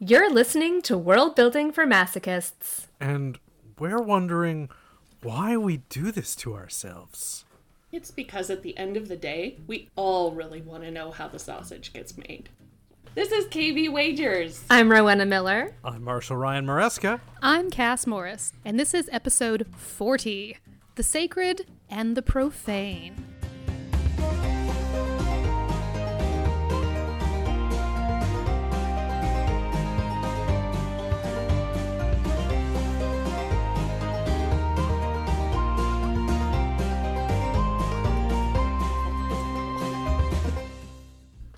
[0.00, 2.86] You're listening to World Building for Masochists.
[3.00, 3.36] And
[3.80, 4.68] we're wondering
[5.24, 7.44] why we do this to ourselves.
[7.90, 11.26] It's because at the end of the day, we all really want to know how
[11.26, 12.48] the sausage gets made.
[13.16, 14.64] This is KB Wagers.
[14.70, 15.74] I'm Rowena Miller.
[15.82, 17.18] I'm Marshall Ryan Maresca.
[17.42, 20.58] I'm Cass Morris, and this is episode 40
[20.94, 23.16] The Sacred and the Profane.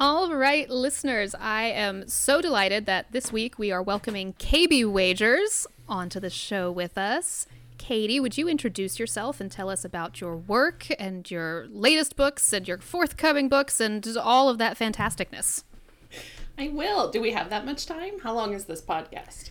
[0.02, 5.66] All right, listeners, I am so delighted that this week we are welcoming KB Wagers
[5.86, 7.46] onto the show with us.
[7.76, 12.50] Katie, would you introduce yourself and tell us about your work and your latest books
[12.50, 15.64] and your forthcoming books and all of that fantasticness?
[16.56, 17.10] I will.
[17.10, 18.20] Do we have that much time?
[18.20, 19.50] How long is this podcast?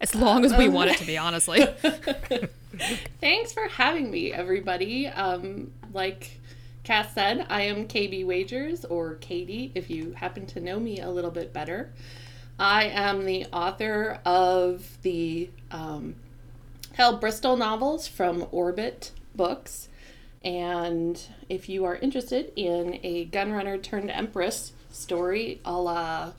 [0.00, 1.66] As long as we want it to be, honestly.
[3.20, 5.08] Thanks for having me, everybody.
[5.08, 6.39] Um, like
[6.82, 11.10] Cass said, I am KB Wagers, or Katie, if you happen to know me a
[11.10, 11.92] little bit better.
[12.58, 16.14] I am the author of the um,
[16.94, 19.88] Hail Bristol novels from Orbit Books.
[20.42, 26.32] And if you are interested in a gunrunner turned empress story a la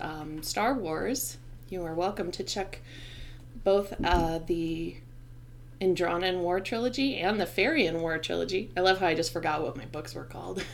[0.00, 1.36] um, Star Wars,
[1.68, 2.80] you are welcome to check
[3.62, 4.96] both uh, the
[5.80, 8.70] Indranan War trilogy and the Farian War trilogy.
[8.76, 10.64] I love how I just forgot what my books were called.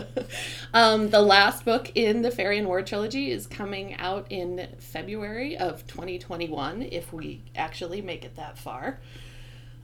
[0.74, 5.86] um, the last book in the Farian War trilogy is coming out in February of
[5.86, 9.00] 2021, if we actually make it that far.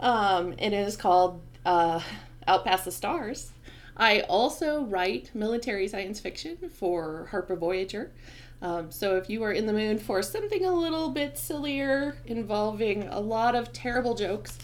[0.01, 2.01] Um, it is called uh,
[2.47, 3.53] Out Past the Stars.
[3.97, 8.13] I also write military science fiction for Harper Voyager.
[8.61, 13.07] Um, so if you are in the mood for something a little bit sillier, involving
[13.09, 14.59] a lot of terrible jokes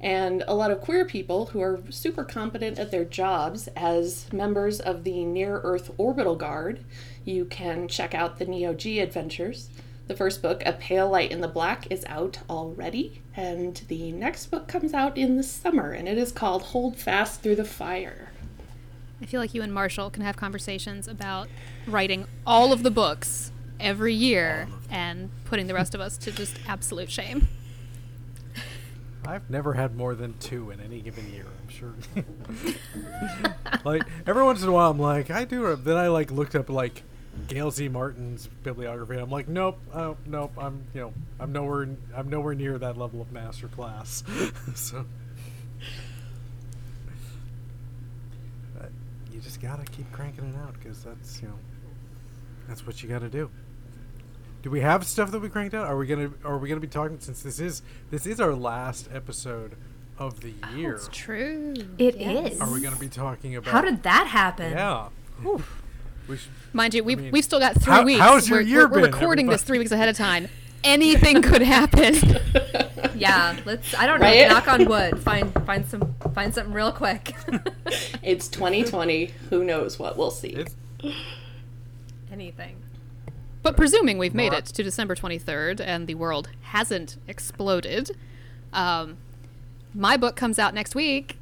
[0.00, 4.80] and a lot of queer people who are super competent at their jobs as members
[4.80, 6.84] of the Near Earth Orbital Guard,
[7.24, 9.70] you can check out the Neo G Adventures.
[10.08, 14.46] The first book, A Pale Light in the Black, is out already, and the next
[14.46, 18.31] book comes out in the summer, and it is called Hold Fast Through the Fire.
[19.22, 21.48] I feel like you and Marshall can have conversations about
[21.86, 26.58] writing all of the books every year and putting the rest of us to just
[26.66, 27.48] absolute shame.
[29.24, 31.46] I've never had more than two in any given year.
[31.46, 31.94] I'm sure.
[33.84, 35.76] like every once in a while, I'm like, I do.
[35.76, 37.04] Then I like looked up like
[37.46, 37.88] Gail Z.
[37.88, 39.16] Martin's bibliography.
[39.16, 40.52] I'm like, nope, oh, nope.
[40.58, 41.88] I'm you know, I'm nowhere.
[42.16, 44.24] I'm nowhere near that level of master class.
[44.74, 45.04] so.
[48.74, 48.90] But
[49.32, 51.58] you just gotta keep cranking it out because that's you know,
[52.68, 53.50] that's what you gotta do.
[54.62, 55.86] Do we have stuff that we cranked out?
[55.86, 59.08] Are we gonna are we gonna be talking since this is this is our last
[59.12, 59.76] episode
[60.18, 60.94] of the oh, year?
[60.94, 61.74] It's true.
[61.98, 62.60] It is.
[62.60, 64.72] Are we gonna be talking about How did that happen?
[64.72, 65.08] Yeah.
[66.28, 68.20] We should, Mind you, we've, mean, we've still got three how- weeks.
[68.20, 70.48] how's your we're, year we're, we're been, recording this three weeks ahead of time.
[70.84, 72.14] Anything could happen.
[73.14, 74.48] Yeah, let's I don't Right?
[74.48, 75.20] know, knock on wood.
[75.22, 77.34] Find find some find something real quick.
[78.22, 79.26] It's 2020.
[79.50, 80.48] Who knows what we'll see?
[80.48, 80.74] it's,
[82.32, 82.76] Anything.
[83.62, 88.16] But presuming we've made it to December 23rd and the world hasn't exploded,
[88.72, 89.18] um,
[89.94, 91.36] my book comes out next week.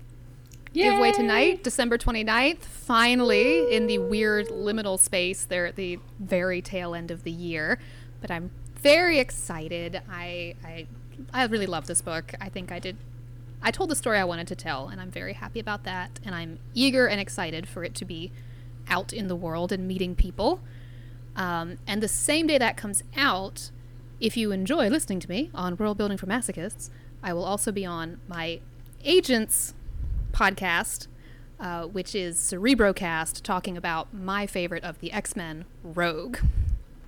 [0.74, 1.12] Giveaway Yay!
[1.12, 2.58] tonight, December 29th.
[2.62, 7.78] Finally, in the weird liminal space there at the very tail end of the year.
[8.20, 8.50] But I'm
[8.82, 10.00] very excited.
[10.10, 10.86] I, I,
[11.32, 12.32] I really love this book.
[12.40, 12.96] I think I did.
[13.62, 16.18] I told the story I wanted to tell, and I'm very happy about that.
[16.24, 18.32] And I'm eager and excited for it to be
[18.88, 20.60] out in the world and meeting people.
[21.36, 23.70] Um, and the same day that comes out,
[24.18, 26.90] if you enjoy listening to me on World Building for Masochists,
[27.22, 28.60] I will also be on my
[29.04, 29.74] agent's
[30.32, 31.06] podcast,
[31.58, 36.38] uh, which is Cerebrocast, talking about my favorite of the X Men, Rogue.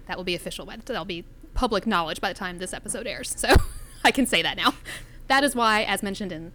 [0.06, 0.66] That will be official.
[0.66, 1.24] That'll be
[1.62, 3.32] public knowledge by the time this episode airs.
[3.38, 3.54] So
[4.04, 4.74] I can say that now.
[5.28, 6.50] That is why, as mentioned in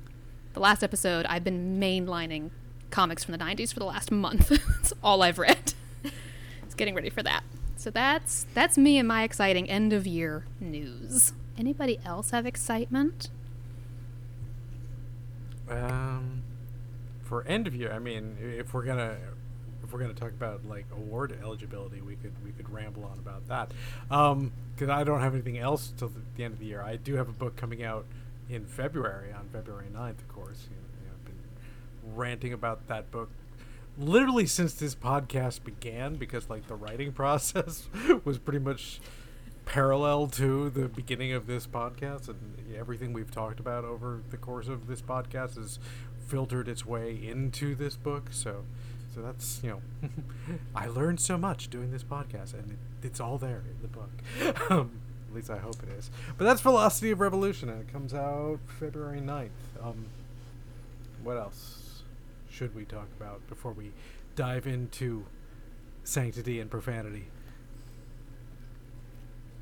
[0.52, 2.50] the last episode, I've been mainlining
[2.92, 4.50] comics from the 90s for the last month.
[4.50, 5.74] That's all I've read.
[6.64, 7.46] It's getting ready for that.
[7.78, 11.32] So that's that's me and my exciting end of year news.
[11.58, 13.30] Anybody else have excitement?
[15.70, 16.44] um,
[17.24, 17.94] for end of year.
[17.94, 19.16] I mean, if we're gonna
[19.88, 23.48] if we're gonna talk about like award eligibility, we could we could ramble on about
[23.48, 23.72] that.
[24.12, 26.82] Um, because I don't have anything else till the, the end of the year.
[26.82, 28.06] I do have a book coming out
[28.50, 30.68] in February on February 9th, of course.
[30.70, 33.30] You know, I've been ranting about that book
[33.98, 37.88] literally since this podcast began because like the writing process
[38.24, 39.00] was pretty much
[39.66, 44.68] parallel to the beginning of this podcast and everything we've talked about over the course
[44.68, 45.80] of this podcast has
[46.28, 48.30] filtered its way into this book.
[48.32, 48.66] So,
[49.18, 50.10] so that's you know,
[50.76, 54.70] I learned so much doing this podcast, and it, it's all there in the book.
[54.72, 54.92] um,
[55.28, 56.12] at least I hope it is.
[56.38, 59.50] But that's Velocity of Revolution, and it comes out February 9th.
[59.84, 60.06] Um,
[61.24, 62.04] what else
[62.48, 63.92] should we talk about before we
[64.36, 65.26] dive into
[66.04, 67.26] sanctity and profanity?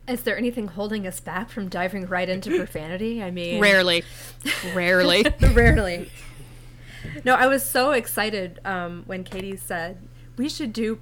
[0.05, 3.23] Is there anything holding us back from diving right into profanity?
[3.23, 4.03] I mean, Rarely.
[4.73, 5.25] Rarely.
[5.53, 6.11] rarely.
[7.23, 9.97] No, I was so excited um, when Katie said
[10.37, 10.99] we should do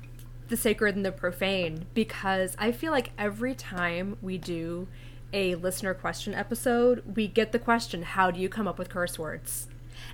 [0.47, 4.87] the sacred and the profane because I feel like every time we do
[5.31, 9.17] a listener question episode, we get the question, How do you come up with curse
[9.17, 9.67] words?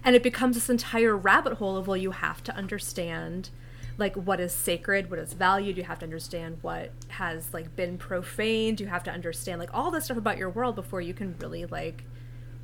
[0.03, 3.49] And it becomes this entire rabbit hole of, well, you have to understand
[3.97, 5.77] like what is sacred, what is valued.
[5.77, 8.79] You have to understand what has like been profaned.
[8.79, 11.65] You have to understand like all this stuff about your world before you can really
[11.65, 12.05] like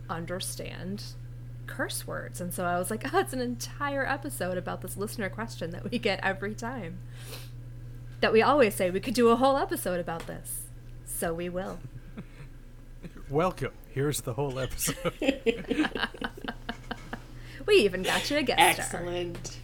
[0.10, 1.04] understand
[1.68, 2.40] curse words.
[2.42, 5.90] And so I was like, oh, it's an entire episode about this listener question that
[5.90, 7.00] we get every time.
[8.22, 10.64] That we always say we could do a whole episode about this.
[11.06, 11.80] So we will.
[13.30, 13.72] Welcome.
[13.90, 15.14] Here's the whole episode.
[17.66, 19.02] We even got you a guest star.
[19.02, 19.58] Excellent.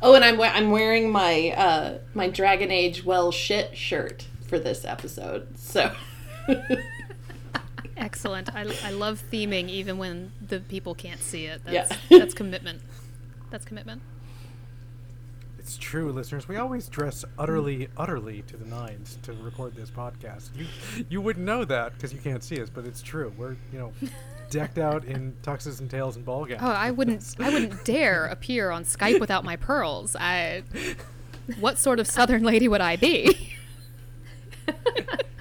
[0.00, 4.84] Oh, and I'm I'm wearing my uh my Dragon Age well shit shirt for this
[4.84, 5.58] episode.
[5.58, 5.92] So
[8.02, 8.54] Excellent.
[8.54, 11.62] I, I love theming even when the people can't see it.
[11.64, 12.18] That's, Yeah.
[12.18, 12.82] that's commitment.
[13.50, 14.02] That's commitment.
[15.58, 16.48] It's true, listeners.
[16.48, 20.50] We always dress utterly, utterly to the nines to record this podcast.
[20.56, 20.66] You,
[21.08, 23.32] you wouldn't know that because you can't see us, but it's true.
[23.38, 23.92] We're, you know,
[24.50, 26.60] decked out in tuxes and tails and ball gowns.
[26.64, 30.16] Oh, I wouldn't I wouldn't dare appear on Skype without my pearls.
[30.18, 30.64] I
[31.60, 33.54] what sort of southern lady would I be?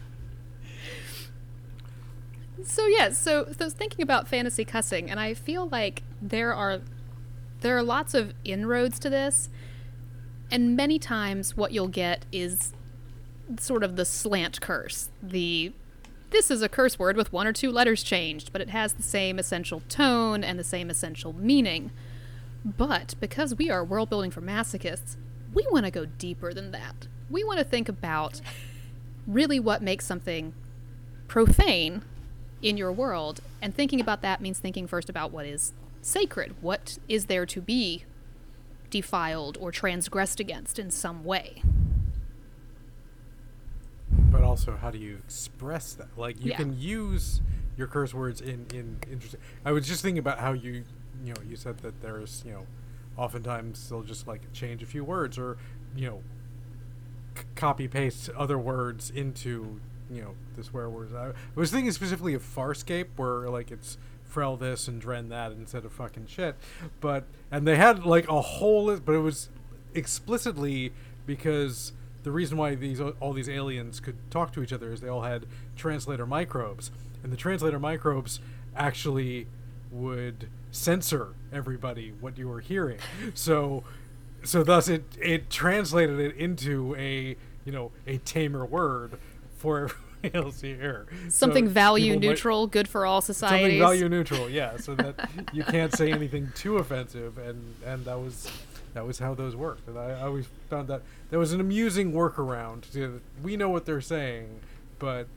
[2.63, 6.81] so yeah, so, so thinking about fantasy cussing, and I feel like there are
[7.61, 9.49] there are lots of inroads to this,
[10.49, 12.73] and many times what you'll get is
[13.59, 15.09] sort of the slant curse.
[15.21, 15.73] The
[16.31, 19.03] this is a curse word with one or two letters changed, but it has the
[19.03, 21.91] same essential tone and the same essential meaning.
[22.63, 25.17] But because we are world building for masochists,
[25.53, 27.07] we want to go deeper than that.
[27.29, 28.39] We want to think about
[29.27, 30.53] really what makes something
[31.27, 32.03] profane
[32.61, 36.55] in your world, and thinking about that means thinking first about what is sacred.
[36.61, 38.03] What is there to be
[38.89, 41.61] defiled or transgressed against in some way?
[44.31, 46.17] But also, how do you express that?
[46.17, 46.57] Like, you Yeah.
[46.57, 47.41] can use
[47.77, 49.39] your curse words in in interesting.
[49.65, 50.83] I was just thinking about how you,
[51.23, 52.65] you know, you said that there's, you know,
[53.17, 55.57] oftentimes they'll just like change a few words or,
[55.95, 56.21] you know,
[57.37, 59.79] c- copy paste other words into,
[60.11, 61.13] you know, swear words.
[61.13, 63.97] I, I was thinking specifically of Farscape, where like it's
[64.31, 66.55] Frell this and Dren that instead of fucking shit.
[66.99, 69.49] But and they had like a whole list, but it was
[69.93, 70.93] explicitly
[71.25, 71.93] because
[72.23, 75.23] the reason why these all these aliens could talk to each other is they all
[75.23, 76.91] had translator microbes,
[77.23, 78.39] and the translator microbes
[78.75, 79.47] actually
[79.91, 82.99] would censor everybody what you were hearing.
[83.33, 83.83] So,
[84.43, 87.35] so thus it it translated it into a
[87.65, 89.17] you know a tamer word
[89.61, 89.89] for
[90.23, 91.07] everybody else hear.
[91.29, 93.55] Something So value people might- neutral, good for all society.
[93.63, 93.99] something societies.
[94.01, 98.47] value neutral yeah so that you can't say anything too offensive and and that was
[98.93, 102.11] that was how those worked and i, I always found that that was an amusing
[102.11, 104.59] workaround to, we know what they're saying
[104.99, 105.27] but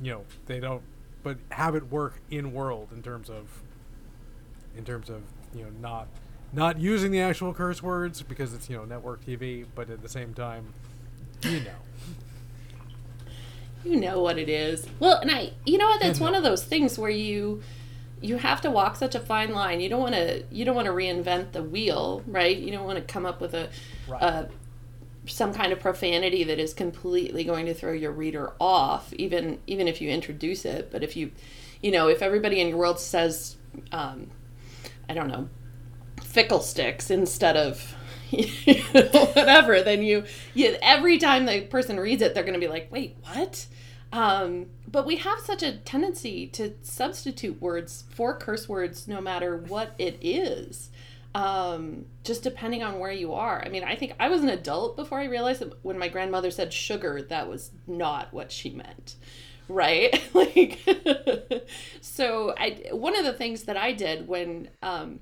[0.00, 0.82] you know they don't
[1.22, 3.62] but have it work in world in terms of
[4.76, 5.22] in terms of
[5.54, 6.06] you know not
[6.52, 10.08] not using the actual curse words because it's you know network tv but at the
[10.08, 10.72] same time
[11.42, 11.80] you know
[13.84, 14.86] you know what it is.
[14.98, 16.00] Well, and I, you know what?
[16.00, 16.24] That's Yeah.
[16.26, 17.62] one of those things where you
[18.20, 19.80] you have to walk such a fine line.
[19.80, 22.56] You don't want to you don't want to reinvent the wheel, right?
[22.56, 23.68] You don't want to come up with a,
[24.08, 24.22] Right.
[24.22, 24.48] a
[25.26, 29.88] some kind of profanity that is completely going to throw your reader off, even even
[29.88, 30.90] if you introduce it.
[30.90, 31.32] But if you,
[31.82, 33.56] you know, if everybody in your world says,
[33.92, 34.30] um,
[35.08, 35.48] I don't know,
[36.22, 37.94] fickle sticks instead of
[38.92, 42.90] whatever, then you, you every time the person reads it, they're going to be like,
[42.90, 43.66] wait, what?
[44.12, 49.56] Um, but we have such a tendency to substitute words for curse words, no matter
[49.56, 50.90] what it is.
[51.34, 53.60] Um, just depending on where you are.
[53.64, 56.52] I mean, I think I was an adult before I realized that when my grandmother
[56.52, 59.16] said sugar, that was not what she meant
[59.68, 60.78] right like
[62.00, 65.20] so i one of the things that i did when um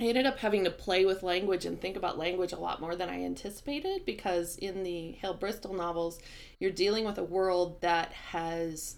[0.00, 2.96] I ended up having to play with language and think about language a lot more
[2.96, 6.18] than I anticipated because in the Hail Bristol novels,
[6.58, 8.96] you're dealing with a world that has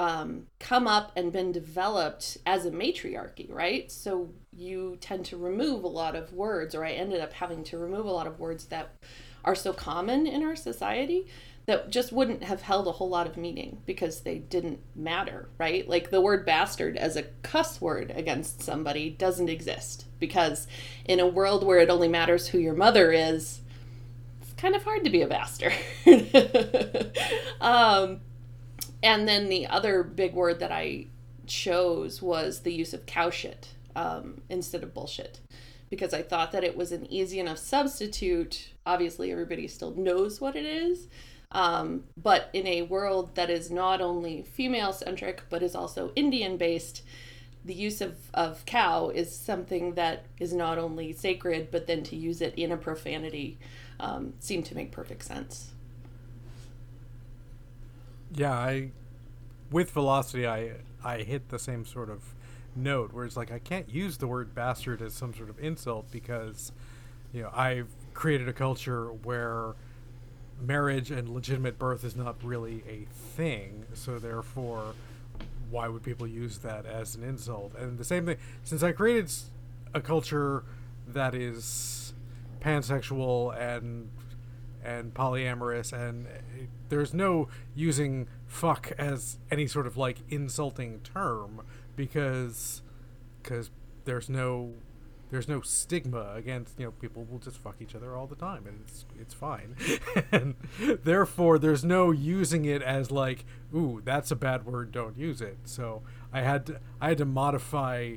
[0.00, 3.90] um, come up and been developed as a matriarchy, right?
[3.90, 7.78] So you tend to remove a lot of words, or I ended up having to
[7.78, 8.96] remove a lot of words that
[9.44, 11.28] are so common in our society
[11.66, 15.88] that just wouldn't have held a whole lot of meaning because they didn't matter, right?
[15.88, 20.68] Like the word bastard as a cuss word against somebody doesn't exist because
[21.04, 23.60] in a world where it only matters who your mother is,
[24.40, 25.72] it's kind of hard to be a bastard.
[27.60, 28.20] um,
[29.02, 31.08] and then the other big word that I
[31.46, 35.40] chose was the use of cow shit um, instead of bullshit
[35.90, 38.72] because I thought that it was an easy enough substitute.
[38.84, 41.08] Obviously, everybody still knows what it is.
[41.56, 46.58] Um, but in a world that is not only female centric but is also Indian
[46.58, 47.02] based,
[47.64, 52.14] the use of, of cow is something that is not only sacred, but then to
[52.14, 53.56] use it in a profanity
[53.98, 55.72] um, seemed to make perfect sense.
[58.34, 58.90] Yeah, I
[59.72, 60.72] with velocity I
[61.02, 62.34] I hit the same sort of
[62.74, 66.10] note where it's like I can't use the word bastard as some sort of insult
[66.10, 66.70] because
[67.32, 69.74] you know I've created a culture where
[70.60, 74.94] marriage and legitimate birth is not really a thing so therefore
[75.70, 77.74] why would people use that as an insult?
[77.74, 79.30] And the same thing since I created
[79.94, 80.64] a culture
[81.08, 82.14] that is
[82.60, 84.10] pansexual and
[84.84, 91.62] and polyamorous and eh, there's no using fuck as any sort of like insulting term
[91.96, 92.82] because
[93.42, 93.70] because
[94.04, 94.74] there's no
[95.36, 98.66] there's no stigma against you know people will just fuck each other all the time
[98.66, 99.76] and it's it's fine.
[100.32, 100.54] And
[101.04, 105.58] therefore there's no using it as like ooh that's a bad word don't use it.
[105.64, 106.00] So
[106.32, 108.14] i had to i had to modify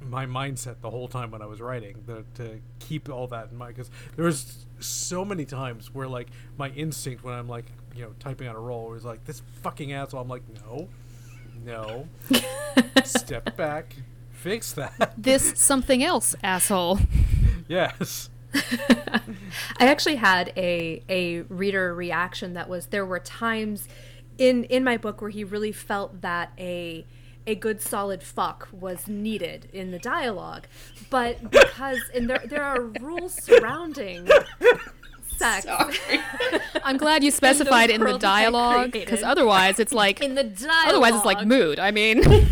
[0.00, 3.58] my mindset the whole time when I was writing the, to keep all that in
[3.58, 8.04] mind because there was so many times where like my instinct when I'm like you
[8.04, 10.88] know typing on a roll was like this fucking asshole I'm like no.
[11.62, 12.08] No.
[13.04, 13.96] Step back
[14.46, 15.14] fix that.
[15.18, 17.00] This something else asshole.
[17.68, 18.30] Yes.
[18.54, 23.88] I actually had a a reader reaction that was there were times
[24.38, 27.04] in in my book where he really felt that a
[27.44, 30.68] a good solid fuck was needed in the dialogue.
[31.10, 34.28] But because and there there are rules surrounding
[35.36, 35.66] sex
[36.84, 41.14] i'm glad you specified in the dialogue because otherwise it's like in the dialogue otherwise
[41.14, 42.22] it's like mood i mean.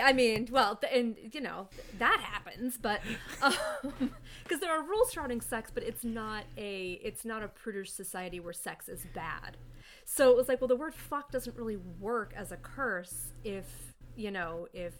[0.00, 3.00] I mean well and you know that happens but
[3.42, 3.52] because
[4.02, 8.40] um, there are rules surrounding sex but it's not a it's not a prudish society
[8.40, 9.56] where sex is bad.
[10.04, 13.66] So it was like, well, the word fuck doesn't really work as a curse if,
[14.16, 14.94] you know, if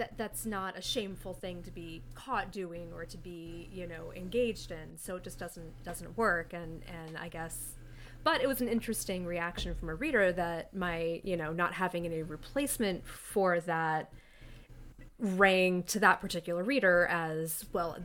[0.00, 4.12] that that's not a shameful thing to be caught doing or to be, you know,
[4.16, 4.96] engaged in.
[4.96, 7.76] So it just doesn't doesn't work and and I guess
[8.22, 12.04] but it was an interesting reaction from a reader that my, you know, not having
[12.04, 14.12] any replacement for that
[15.18, 17.96] rang to that particular reader as well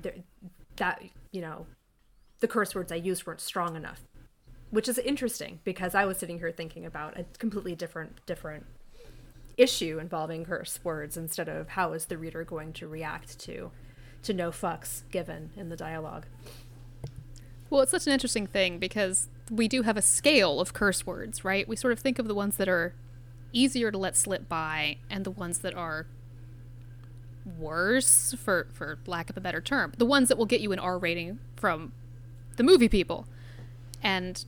[0.76, 1.66] that you know
[2.42, 4.02] the curse words I used weren't strong enough
[4.70, 8.66] which is interesting because I was sitting here thinking about a completely different different
[9.58, 13.72] issue involving curse words instead of how is the reader going to react to
[14.24, 16.26] to no fucks given in the dialogue.
[17.70, 21.46] Well, it's such an interesting thing because we do have a scale of curse words,
[21.46, 21.68] right?
[21.68, 22.94] We sort of think of the ones that are
[23.54, 26.08] easier to let slip by and the ones that are
[27.58, 29.94] worse for for lack of a better term.
[29.98, 31.94] The ones that will get you an R rating from
[32.58, 33.28] the movie people.
[34.02, 34.44] And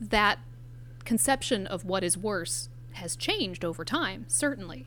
[0.00, 0.38] that
[1.04, 4.86] conception of what is worse has changed over time, certainly.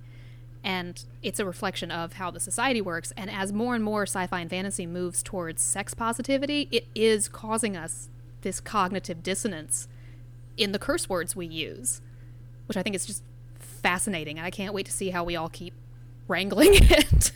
[0.63, 3.13] And it's a reflection of how the society works.
[3.15, 7.29] And as more and more sci fi and fantasy moves towards sex positivity, it is
[7.29, 8.09] causing us
[8.41, 9.87] this cognitive dissonance
[10.57, 12.01] in the curse words we use,
[12.67, 13.23] which I think is just
[13.57, 14.37] fascinating.
[14.37, 15.73] And I can't wait to see how we all keep
[16.27, 17.31] wrangling it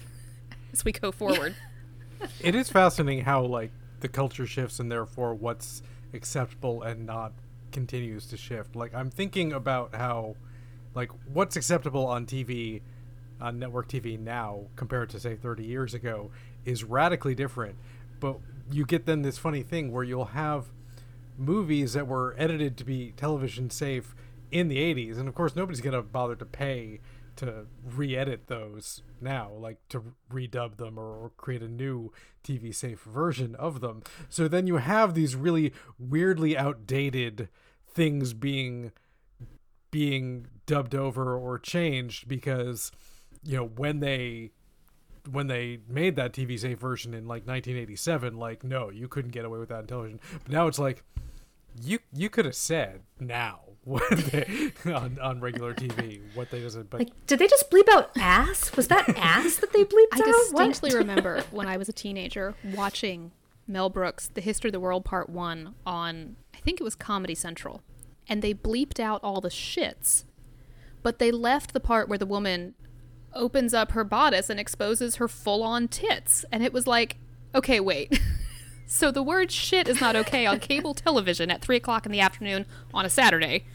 [0.74, 1.56] as we go forward.
[2.42, 5.82] it is fascinating how, like, the culture shifts and therefore what's
[6.14, 7.32] acceptable and not
[7.72, 8.76] continues to shift.
[8.76, 10.36] Like I'm thinking about how
[10.96, 12.82] like what's acceptable on TV
[13.42, 16.32] on network TV now compared to say 30 years ago
[16.66, 17.76] is radically different.
[18.20, 18.38] But
[18.72, 20.68] you get then this funny thing where you'll have
[21.38, 24.16] movies that were edited to be television safe
[24.52, 27.00] in the 80s and of course nobody's going to bother to pay
[27.36, 32.12] to re-edit those now like to redub them or, or, create a new
[32.44, 37.50] tv safe version of them so then you have these really weirdly outdated
[37.88, 38.92] things being
[39.90, 42.92] being dubbed over or changed because
[43.44, 44.52] you know when they
[45.32, 49.46] when they made that TV safe version in like 1987, like no, you couldn't get
[49.46, 50.20] away with that in television.
[50.44, 51.04] But now it's like
[51.82, 56.90] you you could have said now what they, on on regular TV what they doesn't.
[56.90, 58.76] But Like, did they just bleep out ass?
[58.78, 60.28] Was that ass that they bleeped I out?
[60.28, 60.98] I distinctly What?
[61.00, 63.32] remember when I was a teenager watching
[63.68, 67.34] Mel Brooks' The History of the World Part 1 on, I think it was Comedy
[67.36, 67.82] Central.
[68.28, 70.24] And they bleeped out all the shits,
[71.04, 72.74] but they left the part where the woman
[73.34, 76.46] opens up her bodice and exposes her full on tits.
[76.52, 77.18] And it was like,
[77.54, 78.20] okay, wait.
[78.88, 82.20] so the word shit is not okay on cable television at 3 o'clock in the
[82.20, 83.66] afternoon on a Saturday,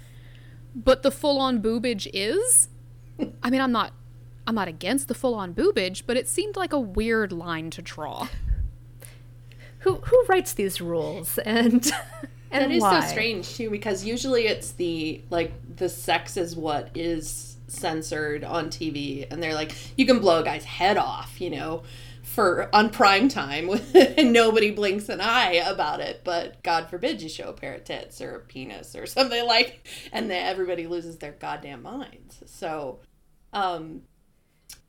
[0.75, 2.68] but the full on boobage is?
[3.42, 3.92] I mean, I'm not.
[4.47, 8.28] I'm not against the full-on boobage, but it seemed like a weird line to draw.
[9.80, 11.92] Who who writes these rules and
[12.50, 13.00] and That is why?
[13.00, 18.71] so strange too, because usually it's the like the sex is what is censored on
[18.71, 21.83] TV, and they're like, you can blow a guy's head off, you know,
[22.23, 26.23] for on prime time, and nobody blinks an eye about it.
[26.25, 29.87] But God forbid you show a pair of tits or a penis or something like,
[30.12, 32.43] and then everybody loses their goddamn minds.
[32.47, 33.00] So,
[33.52, 34.02] um,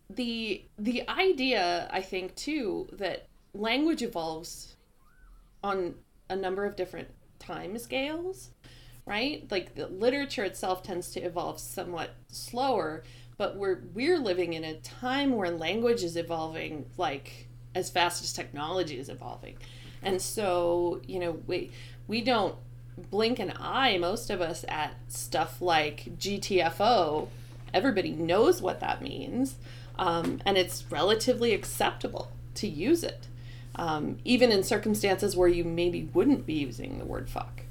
[0.10, 4.75] the the idea I think too that language evolves
[5.63, 5.96] on
[6.30, 7.10] a number of different
[7.50, 8.50] time scales,
[9.06, 9.46] right?
[9.50, 13.03] Like the literature itself tends to evolve somewhat slower,
[13.38, 18.34] but we're we're living in a time where language is evolving like as fast as
[18.34, 19.58] technology is evolving.
[20.01, 21.72] And so, you know, we
[22.08, 22.56] we don't
[23.10, 27.29] blink an eye most of us at stuff like GTFO.
[27.74, 29.56] Everybody knows what that means.
[29.98, 33.29] Um, and it's relatively acceptable to use it
[33.80, 37.62] um, even in circumstances where you maybe wouldn't be using the word fuck.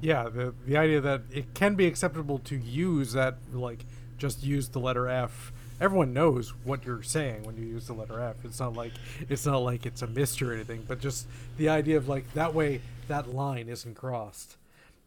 [0.00, 3.84] yeah, the the idea that it can be acceptable to use that like
[4.18, 5.52] just use the letter F.
[5.80, 8.44] Everyone knows what you're saying when you use the letter F.
[8.44, 8.92] It's not like
[9.28, 11.26] it's not like it's a mystery or anything, but just
[11.56, 14.56] the idea of like that way that line isn't crossed.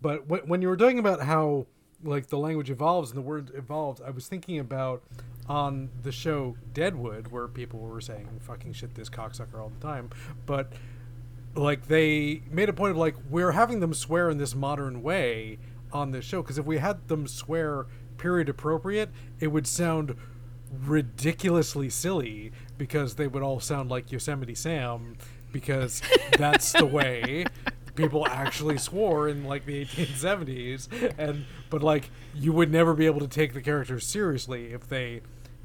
[0.02, 1.68] But when when you were talking about how
[2.04, 5.04] like the language evolves and the word evolves, I was thinking about
[5.52, 10.10] on the show Deadwood where people were saying fucking shit this cocksucker all the time,
[10.46, 10.72] but
[11.56, 15.60] like they made a point of like we're having them swear in this modern way
[15.92, 16.42] on this show.
[16.42, 17.88] Because if we had them swear
[18.18, 19.10] period appropriate
[19.42, 20.16] it would sound
[20.86, 25.18] ridiculously silly because they would all sound like yosemite sam
[25.52, 26.02] because
[26.38, 27.44] that's the way
[27.96, 30.88] people actually swore in like the 1870s
[31.18, 35.20] and but like you would never be able to take the characters seriously if they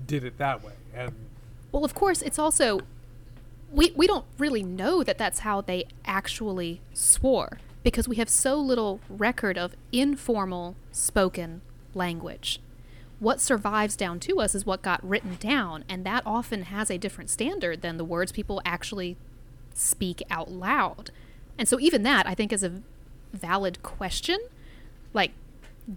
[0.07, 1.13] did it that way and
[1.73, 2.81] Well, of course, it's also
[3.73, 8.57] we we don't really know that that's how they actually swore because we have so
[8.57, 11.61] little record of informal spoken
[11.95, 12.61] language.
[13.19, 16.99] What survives down to us is what got written down, and that often has a
[16.99, 19.17] different standard than the words people actually
[19.75, 21.11] speak out loud.
[21.59, 22.83] And so even that I think is a
[23.33, 24.39] valid question.
[25.15, 25.33] Like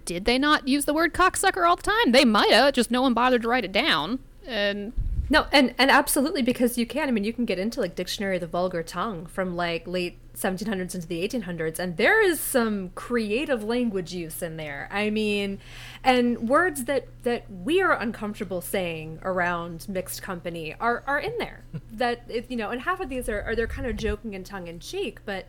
[0.06, 2.12] did they not use the word cocksucker all the time?
[2.12, 4.20] They might have, just no one bothered to write it down.
[4.46, 4.94] And
[5.32, 7.08] No, and and absolutely because you can.
[7.08, 10.18] I mean, you can get into like Dictionary of the Vulgar Tongue from like late
[10.36, 14.90] 1700s into the 1800s, and there is some creative language use in there.
[14.92, 15.60] I mean,
[16.04, 21.64] and words that that we are uncomfortable saying around mixed company are are in there.
[21.92, 24.46] that it, you know, and half of these are are they're kind of joking and
[24.46, 25.46] tongue in cheek, but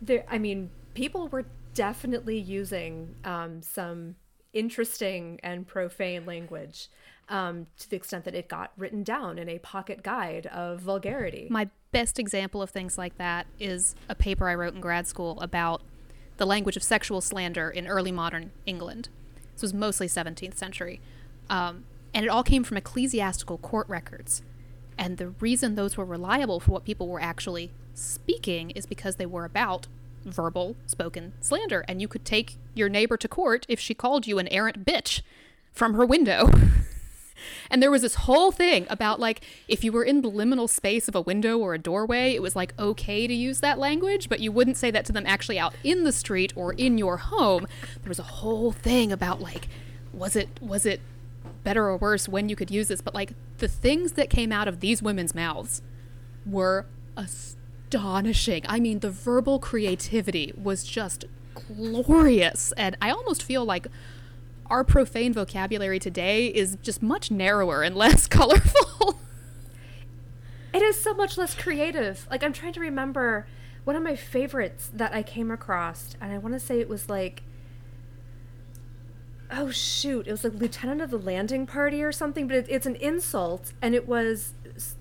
[0.00, 0.24] there.
[0.30, 1.46] I mean, people were
[1.76, 4.16] definitely using um, some
[4.52, 6.88] interesting and profane language
[7.28, 11.46] um, to the extent that it got written down in a pocket guide of vulgarity.
[11.50, 15.38] My best example of things like that is a paper I wrote in grad school
[15.40, 15.82] about
[16.38, 19.08] the language of sexual slander in early modern England.
[19.52, 21.00] This was mostly 17th century.
[21.50, 21.84] Um,
[22.14, 24.42] and it all came from ecclesiastical court records.
[24.96, 29.26] And the reason those were reliable for what people were actually speaking is because they
[29.26, 29.86] were about
[30.26, 31.84] verbal spoken slander.
[31.88, 35.22] And you could take your neighbor to court if she called you an errant bitch
[35.72, 36.50] from her window.
[37.70, 41.08] And there was this whole thing about like if you were in the liminal space
[41.08, 44.40] of a window or a doorway, it was like okay to use that language, but
[44.40, 47.66] you wouldn't say that to them actually out in the street or in your home.
[48.02, 49.68] There was a whole thing about like
[50.12, 51.00] was it was it
[51.64, 54.68] better or worse when you could use this, but like the things that came out
[54.68, 55.82] of these women's mouths
[56.44, 56.86] were
[57.96, 58.62] astonishing.
[58.68, 63.86] I mean, the verbal creativity was just glorious, and I almost feel like
[64.66, 69.20] our profane vocabulary today is just much narrower and less colorful.
[70.74, 72.26] It is so much less creative.
[72.30, 73.46] Like I'm trying to remember
[73.84, 77.08] one of my favorites that I came across, and I want to say it was
[77.08, 77.42] like
[79.48, 82.84] oh shoot, it was like lieutenant of the landing party or something, but it, it's
[82.84, 84.54] an insult, and it was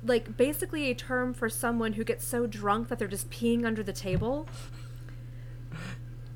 [0.04, 3.84] like basically a term for someone who gets so drunk that they're just peeing under
[3.84, 4.48] the table.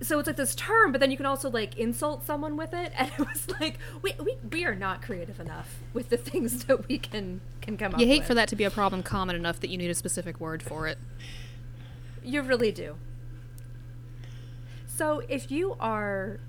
[0.01, 2.93] So it's like this term, but then you can also like insult someone with it,
[2.97, 6.87] and it was like we we, we are not creative enough with the things that
[6.87, 7.93] we can can come up.
[7.93, 8.01] With.
[8.01, 8.27] You hate with.
[8.27, 10.87] for that to be a problem common enough that you need a specific word for
[10.87, 10.97] it.
[12.23, 12.95] You really do.
[14.87, 16.39] So if you are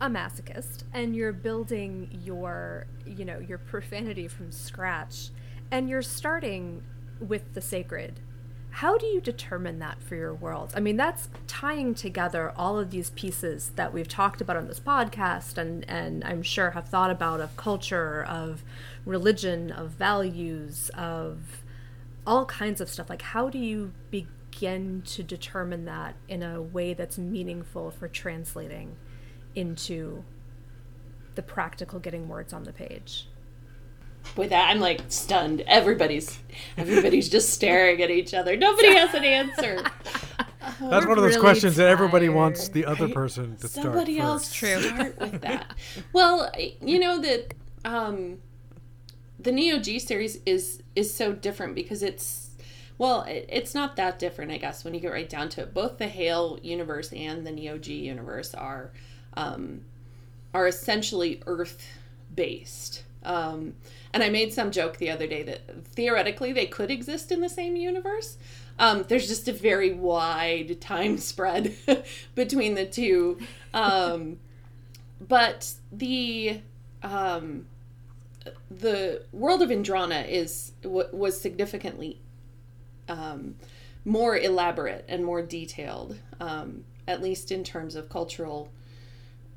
[0.00, 5.30] a masochist and you're building your, you know, your profanity from scratch
[5.70, 6.82] and you're starting
[7.20, 8.20] with the sacred,
[8.70, 10.72] how do you determine that for your world?
[10.76, 14.80] I mean, that's tying together all of these pieces that we've talked about on this
[14.80, 18.62] podcast and and I'm sure have thought about of culture, of
[19.06, 21.64] religion, of values, of
[22.26, 23.08] all kinds of stuff.
[23.08, 28.96] Like, how do you begin to determine that in a way that's meaningful for translating
[29.54, 30.22] into
[31.34, 33.28] the practical getting words on the page?
[34.36, 35.62] With that, I'm like stunned.
[35.66, 36.38] Everybody's
[36.76, 38.56] everybody's just staring at each other.
[38.56, 39.82] Nobody has an answer.
[40.80, 43.14] That's We're one of those really questions that everybody wants the other Right?
[43.14, 44.54] person to start Somebody else first.
[44.56, 44.80] True.
[44.82, 45.74] start with that.
[46.12, 48.38] well, you know that um,
[49.38, 52.50] the Neo G series is is so different because it's
[52.98, 55.72] well, it, it's not that different, I guess, when you get right down to it.
[55.74, 58.92] Both the Hail universe and the Neo G universe are
[59.34, 59.82] um,
[60.52, 61.86] are essentially Earth
[62.34, 63.04] based.
[63.22, 63.74] Um,
[64.12, 67.48] and I made some joke the other day that theoretically they could exist in the
[67.48, 68.38] same universe.
[68.78, 71.74] Um, there's just a very wide time spread
[72.34, 73.38] between the two.
[73.74, 74.38] Um,
[75.20, 76.60] but the
[77.02, 77.66] um,
[78.70, 82.20] the world of Indrana is w- was significantly
[83.08, 83.56] um,
[84.04, 88.70] more elaborate and more detailed, um, at least in terms of cultural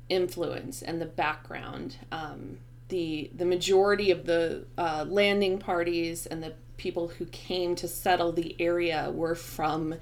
[0.08, 1.96] influence and the background.
[2.10, 2.58] Um,
[2.90, 8.32] the the majority of the uh, landing parties and the people who came to settle
[8.32, 9.94] the area were from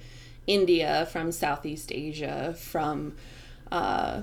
[0.47, 3.15] India, from Southeast Asia, from
[3.71, 4.23] uh,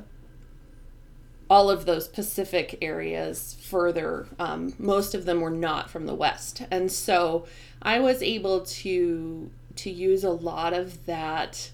[1.49, 4.27] all of those Pacific areas further.
[4.39, 7.45] Um, most of them were not from the West, and so
[7.81, 11.71] I was able to to use a lot of that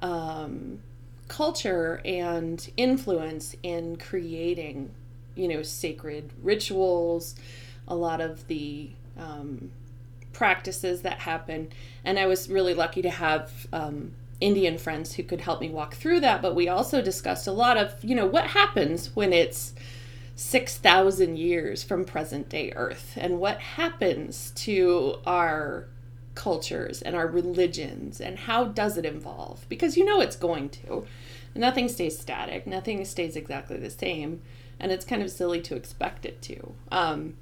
[0.00, 0.80] um,
[1.28, 4.94] culture and influence in creating,
[5.34, 7.34] you know, sacred rituals.
[7.88, 9.70] A lot of the um,
[10.32, 11.68] practices that happen,
[12.04, 15.94] and I was really lucky to have um, Indian friends who could help me walk
[15.94, 16.42] through that.
[16.42, 19.72] But we also discussed a lot of, you know, what happens when it's
[20.34, 25.86] 6,000 years from present day Earth and what happens to our
[26.34, 29.64] cultures and our religions and how does it evolve?
[29.68, 31.06] Because you know it's going to.
[31.54, 34.40] Nothing stays static, nothing stays exactly the same,
[34.82, 36.74] and it's kind of silly to expect it to.
[36.90, 37.36] Um,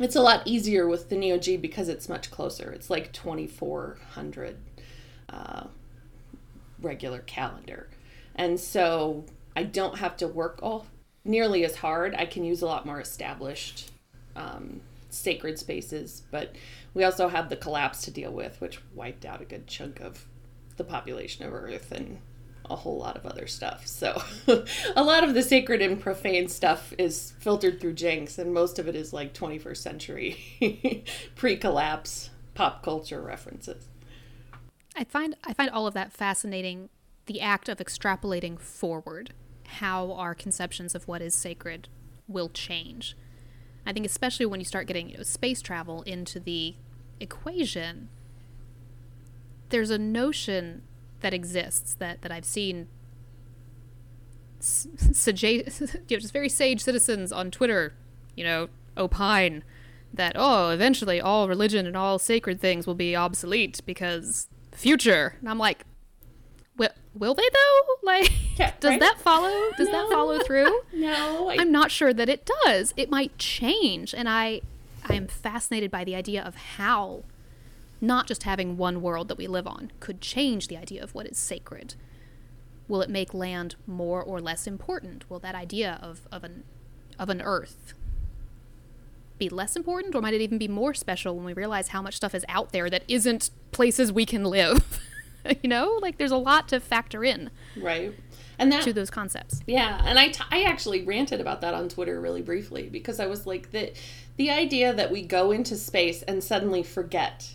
[0.00, 2.72] it's a lot easier with the Neo G because it's much closer.
[2.72, 4.56] It's like 2400
[5.28, 5.64] uh,
[6.80, 7.88] regular calendar.
[8.34, 10.86] And so I don't have to work all
[11.24, 12.14] nearly as hard.
[12.14, 13.90] I can use a lot more established
[14.34, 16.54] um, sacred spaces, but
[16.94, 20.26] we also have the collapse to deal with, which wiped out a good chunk of
[20.76, 22.18] the population of Earth and
[22.70, 23.86] a whole lot of other stuff.
[23.86, 24.22] So
[24.96, 28.88] a lot of the sacred and profane stuff is filtered through Jenks, and most of
[28.88, 31.04] it is like 21st century
[31.36, 33.88] pre collapse pop culture references.
[34.96, 36.88] I find I find all of that fascinating.
[37.26, 39.34] The act of extrapolating forward,
[39.66, 41.88] how our conceptions of what is sacred
[42.26, 43.16] will change.
[43.86, 46.74] I think especially when you start getting you know space travel into the
[47.20, 48.08] equation,
[49.68, 50.82] there's a notion
[51.20, 52.88] that exists that that I've seen.
[54.60, 57.94] Sage, you know, just very sage citizens on Twitter,
[58.34, 59.62] you know, opine
[60.12, 65.36] that oh, eventually all religion and all sacred things will be obsolete because future.
[65.40, 65.84] And I'm like,
[66.76, 67.80] will, will they though?
[68.02, 69.00] Like, Yeah, does right?
[69.00, 69.70] that follow?
[69.76, 70.80] Does that follow through?
[70.94, 72.94] No, I, I'm not sure that it does.
[72.96, 74.62] It might change, and I,
[75.06, 77.24] I am fascinated by the idea of how,
[78.00, 81.26] not just having one world that we live on, could change the idea of what
[81.26, 81.94] is sacred.
[82.86, 85.28] Will it make land more or less important?
[85.28, 86.64] Will that idea of, of an,
[87.18, 87.94] of an Earth,
[89.38, 92.16] be less important, or might it even be more special when we realize how much
[92.16, 95.00] stuff is out there that isn't places we can live?
[95.62, 98.14] you know, like there's a lot to factor in right.
[98.60, 99.60] And that to those concepts.
[99.68, 103.26] Yeah, and I, t- I actually ranted about that on Twitter really briefly because I
[103.26, 103.92] was like the
[104.36, 107.54] the idea that we go into space and suddenly forget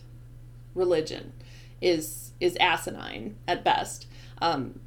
[0.75, 1.33] religion
[1.81, 4.07] is is asinine at best.
[4.41, 4.79] Um,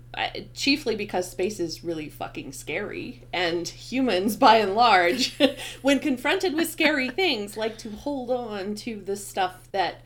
[0.55, 5.37] chiefly because space is really fucking scary, and humans, by and large,
[5.83, 10.03] when confronted with scary things, like to hold on to the stuff that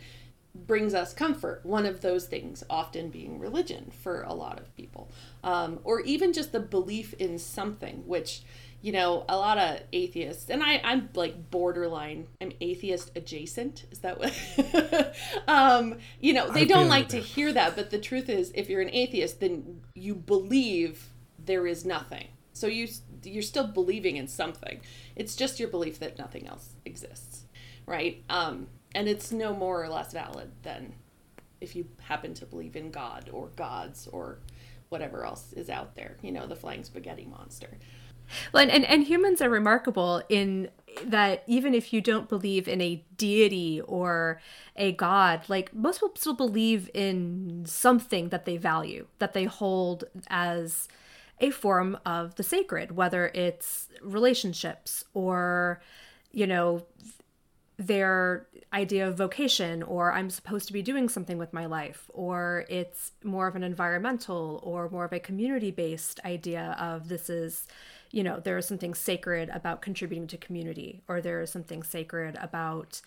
[0.54, 1.60] brings us comfort.
[1.64, 5.10] One of those things often being religion for a lot of people,
[5.44, 8.42] um, or even just the belief in something, which
[8.82, 13.84] you know, a lot of atheists, and I, I'm like borderline, I'm atheist adjacent.
[13.90, 15.14] Is that what?
[15.48, 18.70] um, you know, they I don't like to hear that, but the truth is, if
[18.70, 22.28] you're an atheist, then you believe there is nothing.
[22.52, 22.88] So you
[23.22, 24.80] you're still believing in something.
[25.14, 27.44] It's just your belief that nothing else exists,
[27.86, 28.22] right?
[28.30, 30.94] Um, and it's no more or less valid than
[31.60, 34.38] if you happen to believe in God or gods or
[34.88, 36.16] whatever else is out there.
[36.22, 37.68] You know, the flying spaghetti monster.
[38.52, 40.70] Well, and, and, and humans are remarkable in
[41.04, 44.40] that even if you don't believe in a deity or
[44.76, 50.04] a god, like most people still believe in something that they value, that they hold
[50.28, 50.88] as
[51.40, 55.80] a form of the sacred, whether it's relationships or,
[56.32, 56.84] you know,
[57.78, 62.66] their idea of vocation or I'm supposed to be doing something with my life or
[62.68, 67.66] it's more of an environmental or more of a community based idea of this is
[68.11, 72.37] you know, there is something sacred about contributing to community, or there is something sacred
[72.40, 73.01] about,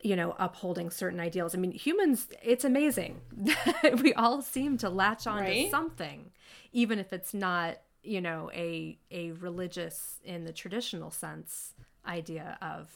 [0.00, 1.54] you know, upholding certain ideals.
[1.54, 3.20] I mean, humans, it's amazing.
[4.02, 5.64] we all seem to latch on right?
[5.64, 6.30] to something,
[6.72, 11.74] even if it's not, you know, a a religious in the traditional sense
[12.06, 12.88] idea of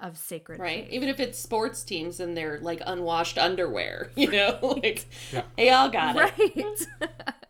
[0.00, 0.92] of sacred right faith.
[0.92, 5.42] even if it's sports teams and they're like unwashed underwear you know like yeah.
[5.56, 6.86] hey all got right.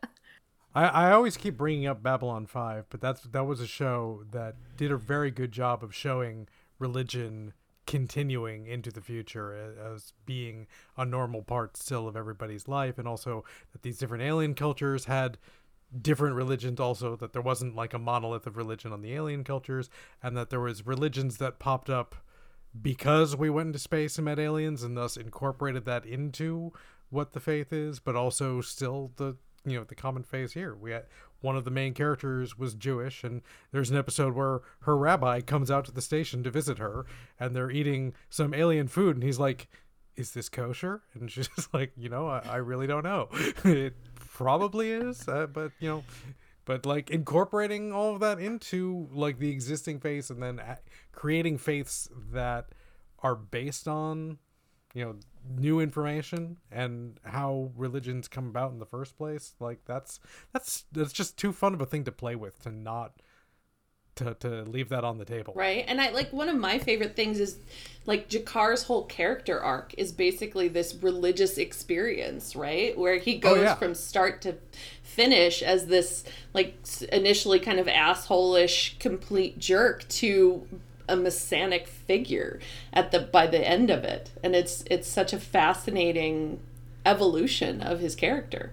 [0.75, 4.57] I, I always keep bringing up Babylon 5, but that's that was a show that
[4.77, 7.53] did a very good job of showing religion
[7.87, 13.45] continuing into the future as being a normal part still of everybody's life and also
[13.73, 15.37] that these different alien cultures had
[16.01, 19.91] different religions also that there wasn't like a monolith of religion on the alien cultures
[20.23, 22.15] and that there was religions that popped up
[22.81, 26.73] because we went into space and met aliens and thus incorporated that into
[27.11, 30.75] what the faith is but also still the you know the common phase here.
[30.75, 31.05] We had
[31.41, 35.71] one of the main characters was Jewish, and there's an episode where her rabbi comes
[35.71, 37.07] out to the station to visit her,
[37.39, 39.69] and they're eating some alien food, and he's like,
[40.17, 43.29] "Is this kosher?" And she's like, "You know, I, I really don't know.
[43.65, 46.05] it probably is, uh, but you know."
[46.65, 50.61] But like incorporating all of that into like the existing faiths, and then
[51.11, 52.69] creating faiths that
[53.19, 54.39] are based on,
[54.95, 55.17] you know,
[55.59, 60.21] new information and how religions come about in the first place like that's
[60.53, 63.13] that's that's just too fun of a thing to play with to not
[64.15, 67.17] to to leave that on the table right and i like one of my favorite
[67.17, 67.59] things is
[68.05, 73.59] like G'Kar's whole character arc is basically this religious experience right where he oh, goes
[73.59, 73.75] oh, yeah.
[73.75, 74.57] from start to
[75.03, 76.77] finish as this like
[77.11, 80.67] initially kind of assholish complete jerk to
[81.09, 82.61] a messianic figure
[82.93, 84.31] at the by the end of it.
[84.43, 86.61] And it's it's such a fascinating
[87.05, 88.73] evolution of his character.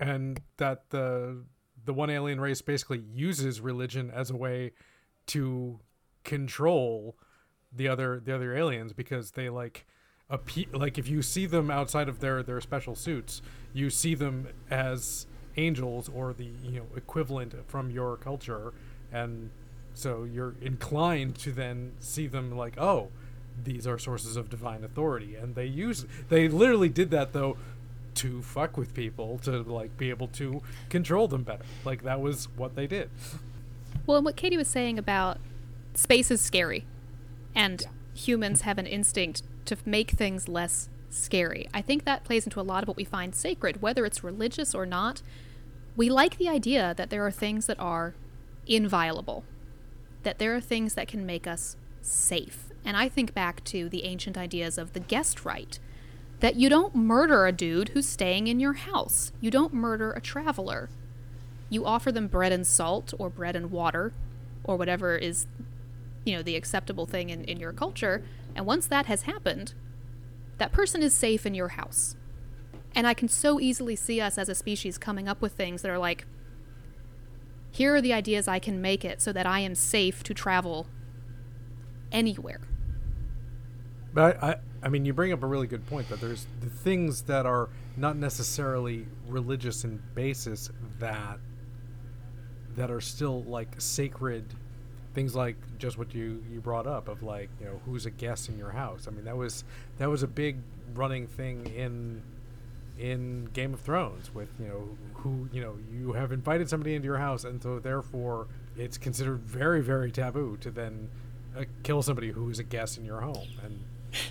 [0.00, 1.44] And that the
[1.84, 4.72] the one alien race basically uses religion as a way
[5.26, 5.80] to
[6.24, 7.16] control
[7.72, 9.86] the other the other aliens because they like
[10.30, 14.48] appe- like if you see them outside of their their special suits you see them
[14.70, 15.26] as
[15.56, 18.72] angels or the you know equivalent from your culture.
[19.12, 19.50] And
[19.96, 23.08] so you're inclined to then see them like, oh,
[23.64, 27.56] these are sources of divine authority, and they use they literally did that though
[28.16, 31.64] to fuck with people to like be able to control them better.
[31.84, 33.10] Like that was what they did.
[34.06, 35.38] Well, and what Katie was saying about
[35.94, 36.84] space is scary,
[37.54, 37.88] and yeah.
[38.14, 41.68] humans have an instinct to make things less scary.
[41.72, 44.74] I think that plays into a lot of what we find sacred, whether it's religious
[44.74, 45.22] or not.
[45.96, 48.14] We like the idea that there are things that are
[48.66, 49.44] inviolable,
[50.26, 52.72] that there are things that can make us safe.
[52.84, 55.78] And I think back to the ancient ideas of the guest right
[56.40, 60.20] that you don't murder a dude who's staying in your house, you don't murder a
[60.20, 60.90] traveler.
[61.70, 64.12] You offer them bread and salt or bread and water
[64.64, 65.46] or whatever is
[66.24, 68.24] you know the acceptable thing in, in your culture
[68.56, 69.74] and once that has happened
[70.58, 72.16] that person is safe in your house
[72.96, 75.90] and i can so easily see us as a species coming up with things that
[75.90, 76.26] are like
[77.76, 80.86] here are the ideas I can make it so that I am safe to travel
[82.10, 82.62] anywhere.
[84.14, 86.70] But I, I, I mean, you bring up a really good point that there's the
[86.70, 91.38] things that are not necessarily religious in basis that
[92.76, 94.44] that are still like sacred
[95.14, 98.50] things like just what you you brought up of like you know who's a guest
[98.50, 99.64] in your house i mean that was
[99.96, 100.58] that was a big
[100.94, 102.22] running thing in
[102.98, 107.06] in Game of Thrones with you know who you know you have invited somebody into
[107.06, 111.08] your house and so therefore it's considered very very taboo to then
[111.56, 113.82] uh, kill somebody who is a guest in your home and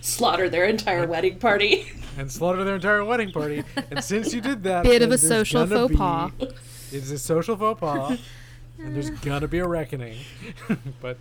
[0.01, 1.87] slaughter their entire wedding party.
[2.17, 3.63] and slaughter their entire wedding party.
[3.91, 6.31] And since you did that, Bit of a social gonna faux be- pas.
[6.91, 8.19] It's a social faux pas,
[8.79, 10.17] and there's gonna be a reckoning.
[11.01, 11.17] but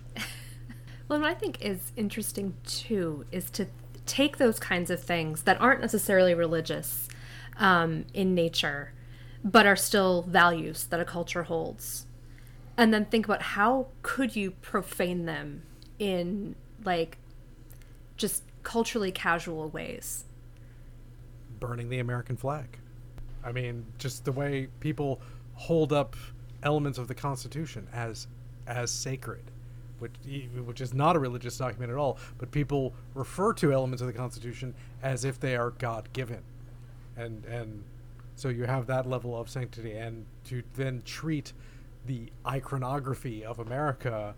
[1.07, 3.67] Well, what I think is interesting too is to
[4.05, 7.07] take those kinds of things that aren't necessarily religious
[7.57, 8.93] um, in nature,
[9.43, 12.05] but are still values that a culture holds,
[12.77, 15.63] and then think about how could you profane them
[15.99, 17.17] in like
[18.17, 20.25] just culturally casual ways.
[21.59, 22.77] burning the American flag.
[23.43, 25.21] I mean, just the way people
[25.53, 26.15] hold up
[26.63, 28.27] elements of the Constitution as
[28.67, 29.51] as sacred,
[29.99, 30.13] which
[30.65, 34.13] which is not a religious document at all, but people refer to elements of the
[34.13, 36.41] Constitution as if they are God given,
[37.17, 37.83] and and
[38.35, 41.53] so you have that level of sanctity, and to then treat
[42.05, 44.35] the iconography of America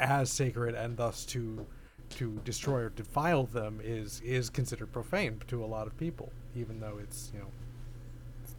[0.00, 1.66] as sacred, and thus to
[2.10, 6.80] to destroy or defile them is is considered profane to a lot of people, even
[6.80, 7.48] though it's you know.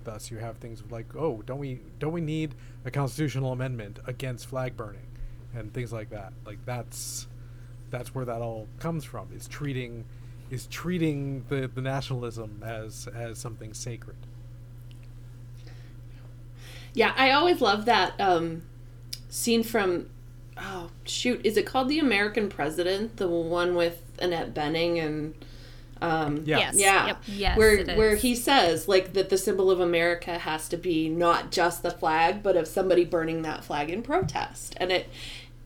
[0.04, 2.54] Thus, you have things like, oh, don't we don't we need
[2.86, 5.08] a constitutional amendment against flag burning,
[5.56, 6.32] and things like that.
[6.46, 7.28] Like that's
[7.90, 9.30] that's where that all comes from.
[9.36, 10.06] Is treating
[10.50, 14.18] is treating the, the nationalism as as something sacred.
[16.94, 18.64] Yeah, I always love that um,
[19.30, 20.08] scene from
[20.58, 23.18] oh shoot, is it called The American President?
[23.18, 25.34] The one with Annette Bening and
[26.02, 26.58] um, Yeah.
[26.58, 26.76] Yes.
[26.78, 27.24] yeah, Yep.
[27.28, 28.22] Yes, where it where is.
[28.22, 32.44] he says like that the symbol of America has to be not just the flag,
[32.44, 35.10] but of somebody burning that flag in protest, and it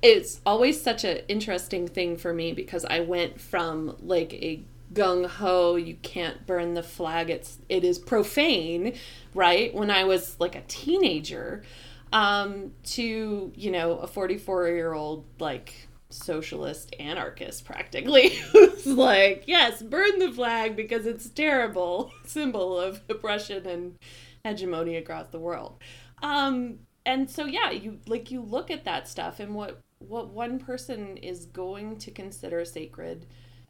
[0.02, 4.62] it's always such an interesting thing for me because I went from like a
[4.94, 8.98] gung ho you can't burn the flag it's it is profane
[9.34, 9.74] right?
[9.74, 11.64] When I was like a teenager
[12.12, 19.84] um to you know a 44 year old like socialist anarchist practically who's like yes
[19.84, 23.96] burn the flag because it's terrible symbol of oppression and
[24.44, 25.78] hegemony across the world.
[26.24, 30.60] Um and so yeah you like you look at that stuff and what what one
[30.60, 33.26] person is going to consider sacred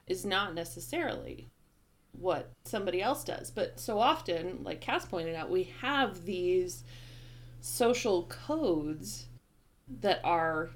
[0.10, 1.50] is not necessarily
[2.12, 3.52] what somebody else does.
[3.52, 6.84] But so often like cass pointed out we have these
[7.62, 9.28] social codes
[10.02, 10.70] that are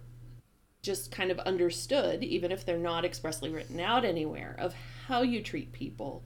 [0.82, 4.76] just kind of understood, even if they're not expressly written out anywhere, of
[5.08, 6.24] how you treat people,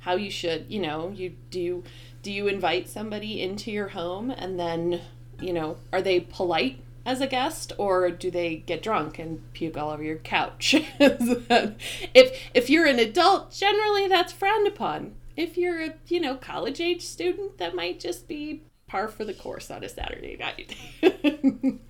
[0.00, 1.82] how you should, you know, you do
[2.22, 5.00] do you invite somebody into your home and then,
[5.40, 9.78] you know, are they polite as a guest or do they get drunk and puke
[9.78, 10.74] all over your couch?
[11.00, 15.14] if if you're an adult, generally that's frowned upon.
[15.36, 19.34] If you're a, you know, college age student, that might just be par for the
[19.34, 20.74] course on a Saturday night.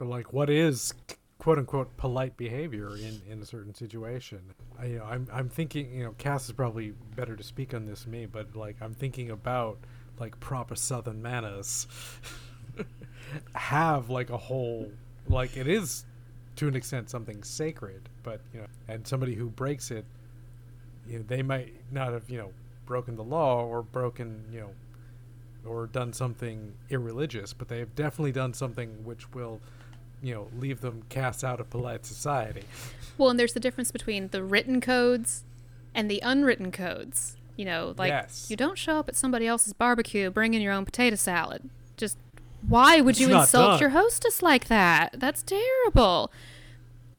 [0.00, 0.94] But like, what is
[1.36, 4.40] quote unquote polite behavior in, in a certain situation?
[4.78, 7.84] I, you know, I'm I'm thinking, you know, Cass is probably better to speak on
[7.84, 9.78] this me, but like, I'm thinking about
[10.18, 11.86] like proper Southern manners
[13.54, 14.90] have like a whole
[15.28, 16.04] like it is
[16.56, 20.04] to an extent something sacred, but you know, and somebody who breaks it,
[21.08, 22.52] you know, they might not have you know
[22.86, 24.70] broken the law or broken you know
[25.66, 29.60] or done something irreligious, but they have definitely done something which will,
[30.22, 32.62] you know, leave them cast out of polite society.
[33.18, 35.44] Well, and there's the difference between the written codes
[35.94, 37.36] and the unwritten codes.
[37.56, 38.46] You know, like Yes.
[38.48, 41.68] you don't show up at somebody else's barbecue bringing your own potato salad.
[41.98, 42.16] Just
[42.66, 43.80] why would It's you insult done.
[43.80, 45.14] your hostess like that?
[45.18, 46.32] That's terrible.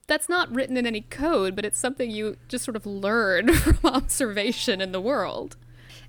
[0.07, 3.79] That's not written in any code, but it's something you just sort of learn from
[3.83, 5.57] observation in the world.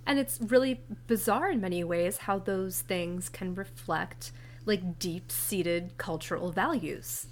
[0.06, 4.32] And it's really bizarre in many ways how those things can reflect
[4.66, 7.26] like deep seated cultural values.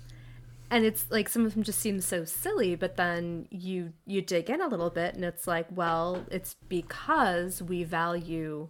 [0.70, 4.48] And it's like some of them just seem so silly, but then you you dig
[4.48, 8.68] in a little bit and it's like, well, it's because we value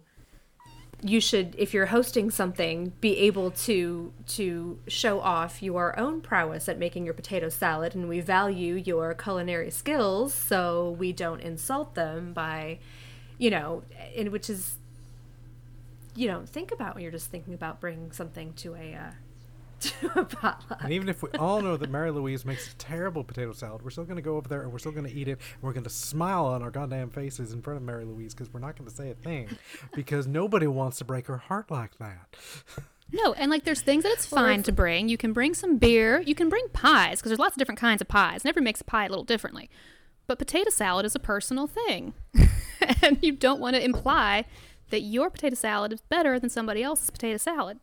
[1.03, 6.69] you should if you're hosting something be able to to show off your own prowess
[6.69, 11.95] at making your potato salad and we value your culinary skills so we don't insult
[11.95, 12.77] them by
[13.39, 13.81] you know
[14.15, 14.77] and which is
[16.15, 19.11] you know think about when you're just thinking about bringing something to a uh,
[19.99, 23.23] to a potluck And even if we all know that Mary Louise makes a terrible
[23.23, 25.27] potato salad, we're still going to go over there and we're still going to eat
[25.27, 25.39] it.
[25.53, 28.53] And we're going to smile on our goddamn faces in front of Mary Louise because
[28.53, 29.49] we're not going to say a thing
[29.93, 32.35] because nobody wants to break her heart like that.
[33.13, 35.09] No, and like there's things that it's fine to bring.
[35.09, 36.21] You can bring some beer.
[36.21, 38.45] You can bring pies because there's lots of different kinds of pies.
[38.45, 39.69] And everyone makes a pie a little differently.
[40.27, 42.13] But potato salad is a personal thing.
[43.01, 44.45] and you don't want to imply
[44.91, 47.79] that your potato salad is better than somebody else's potato salad.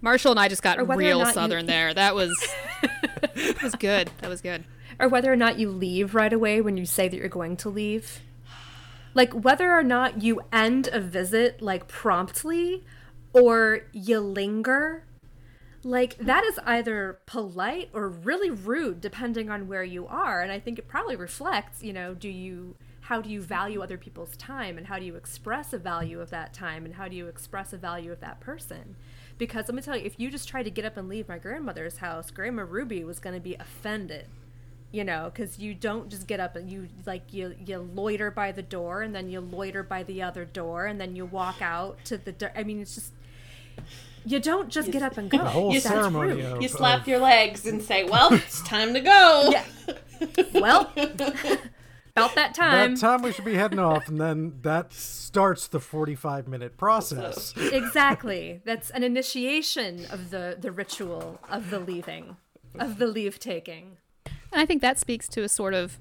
[0.00, 1.92] Marshall and I just got Or whether or real not you- southern there.
[1.94, 2.32] That was
[3.34, 4.10] that was good.
[4.20, 4.64] That was good.
[5.00, 7.68] or whether or not you leave right away when you say that you're going to
[7.68, 8.20] leave.
[9.14, 12.84] Like whether or not you end a visit like promptly
[13.32, 15.04] or you linger.
[15.84, 20.42] Like that is either polite or really rude depending on where you are.
[20.42, 23.96] And I think it probably reflects, you know, do you how do you value other
[23.96, 24.76] people's time?
[24.76, 26.84] And how do you express a value of that time?
[26.84, 28.96] And how do you express a value of that person?
[29.38, 31.38] Because let me tell you, if you just tried to get up and leave my
[31.38, 34.26] grandmother's house, Grandma Ruby was going to be offended
[34.90, 38.52] you know because you don't just get up and you like you you loiter by
[38.52, 42.02] the door and then you loiter by the other door and then you walk out
[42.04, 43.12] to the i mean it's just
[44.28, 47.08] you don't just get up and go The whole You- ceremony of, You slap of-
[47.08, 49.52] your legs and say, "Well, it's time to go."
[50.20, 50.42] Yeah.
[50.54, 55.68] well about that time that time we should be heading off, and then that starts
[55.68, 57.54] the forty-five minute process.
[57.72, 62.36] exactly that's an initiation of the the ritual of the leaving
[62.78, 65.98] of the leave taking And I think that speaks to a sort of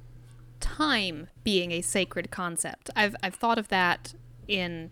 [0.60, 2.90] time being a sacred concept.
[2.96, 4.16] I've I've thought of that
[4.48, 4.90] in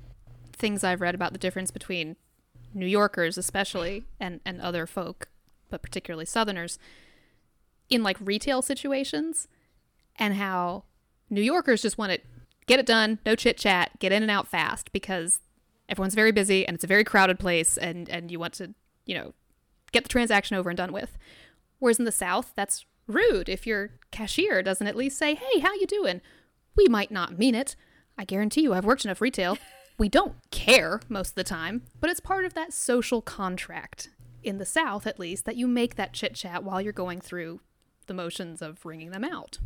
[0.53, 2.15] things I've read about the difference between
[2.76, 5.30] New Yorkers especially and and other folk,
[5.69, 6.78] but particularly southerners
[7.89, 9.47] in like retail situations
[10.17, 10.84] and how
[11.30, 12.19] New Yorkers just want to
[12.67, 15.41] get it done, no chit chat, get in and out fast because
[15.88, 18.73] everyone's very busy and it's a very crowded place and and you want to,
[19.05, 19.34] you know,
[19.91, 21.17] get the transaction over and done with.
[21.80, 25.73] Whereas in the South, that's rude if your cashier doesn't at least say, "Hey, how
[25.73, 26.21] you doing?"
[26.76, 27.76] We might not mean it.
[28.17, 29.57] I guarantee you, I've worked enough retail.
[29.97, 34.09] We don't care most of the time, but it's part of that social contract
[34.43, 37.61] in the South, at least, that you make that chit chat while you're going through
[38.07, 39.59] the motions of ringing them out.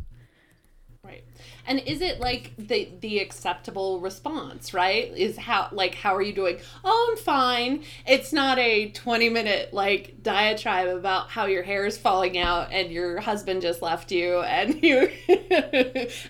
[1.02, 1.24] Right.
[1.66, 5.10] And is it like the the acceptable response, right?
[5.16, 6.58] Is how like how are you doing?
[6.84, 7.84] Oh, I'm fine.
[8.06, 12.92] It's not a 20 minute like diatribe about how your hair is falling out and
[12.92, 15.10] your husband just left you and you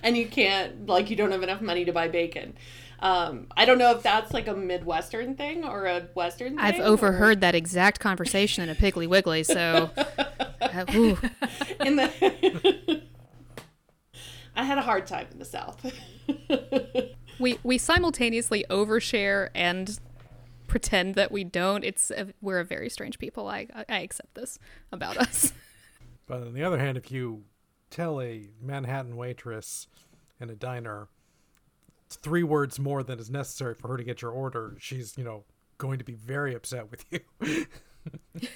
[0.05, 2.55] and you can't like you don't have enough money to buy bacon.
[3.01, 6.64] Um, I don't know if that's like a Midwestern thing or a Western thing.
[6.64, 9.90] I've or- overheard that exact conversation in a Piggly Wiggly, so.
[9.96, 10.84] uh,
[11.84, 13.03] in the
[14.57, 15.90] I had a hard time in the South.
[17.40, 19.98] we we simultaneously overshare and
[20.66, 21.84] pretend that we don't.
[21.84, 23.48] It's a, we're a very strange people.
[23.48, 24.59] I I accept this
[24.92, 25.53] about us.
[26.26, 27.44] But on the other hand, if you
[27.90, 29.88] tell a Manhattan waitress
[30.38, 31.09] in a diner
[32.17, 35.45] three words more than is necessary for her to get your order, she's, you know,
[35.79, 37.67] going to be very upset with you.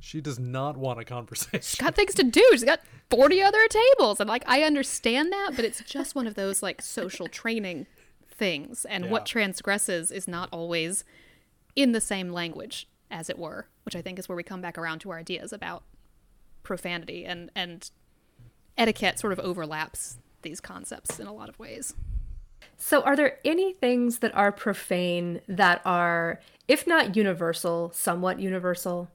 [0.00, 1.60] she does not want a conversation.
[1.62, 2.46] She's got things to do.
[2.52, 2.80] She's got
[3.10, 4.20] 40 other tables.
[4.20, 7.86] And like, I understand that, but it's just one of those like social training
[8.28, 8.84] things.
[8.84, 11.04] And what transgresses is not always
[11.76, 14.76] in the same language, as it were, which I think is where we come back
[14.78, 15.84] around to our ideas about
[16.62, 17.90] profanity and, and
[18.76, 21.94] etiquette sort of overlaps these concepts in a lot of ways.
[22.76, 29.10] So, are there any things that are profane that are, if not universal, somewhat universal?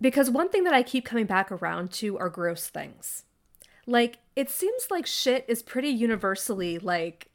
[0.00, 3.24] Because one thing that I keep coming back around to are gross things.
[3.86, 7.28] Like, it seems like shit is pretty universally like,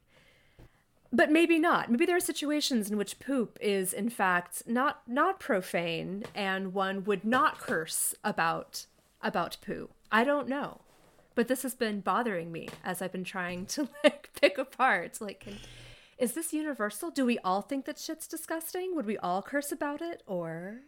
[1.12, 1.90] but maybe not.
[1.90, 7.04] Maybe there are situations in which poop is, in fact, not not profane, and one
[7.04, 8.86] would not curse about
[9.20, 9.88] about poo.
[10.12, 10.80] I don't know
[11.38, 15.20] but this has been bothering me as I've been trying to like pick apart.
[15.20, 15.56] Like, can,
[16.18, 17.12] is this universal?
[17.12, 18.96] Do we all think that shit's disgusting?
[18.96, 20.24] Would we all curse about it?
[20.26, 20.80] Or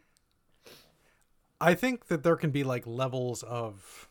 [1.60, 4.08] I think that there can be like levels of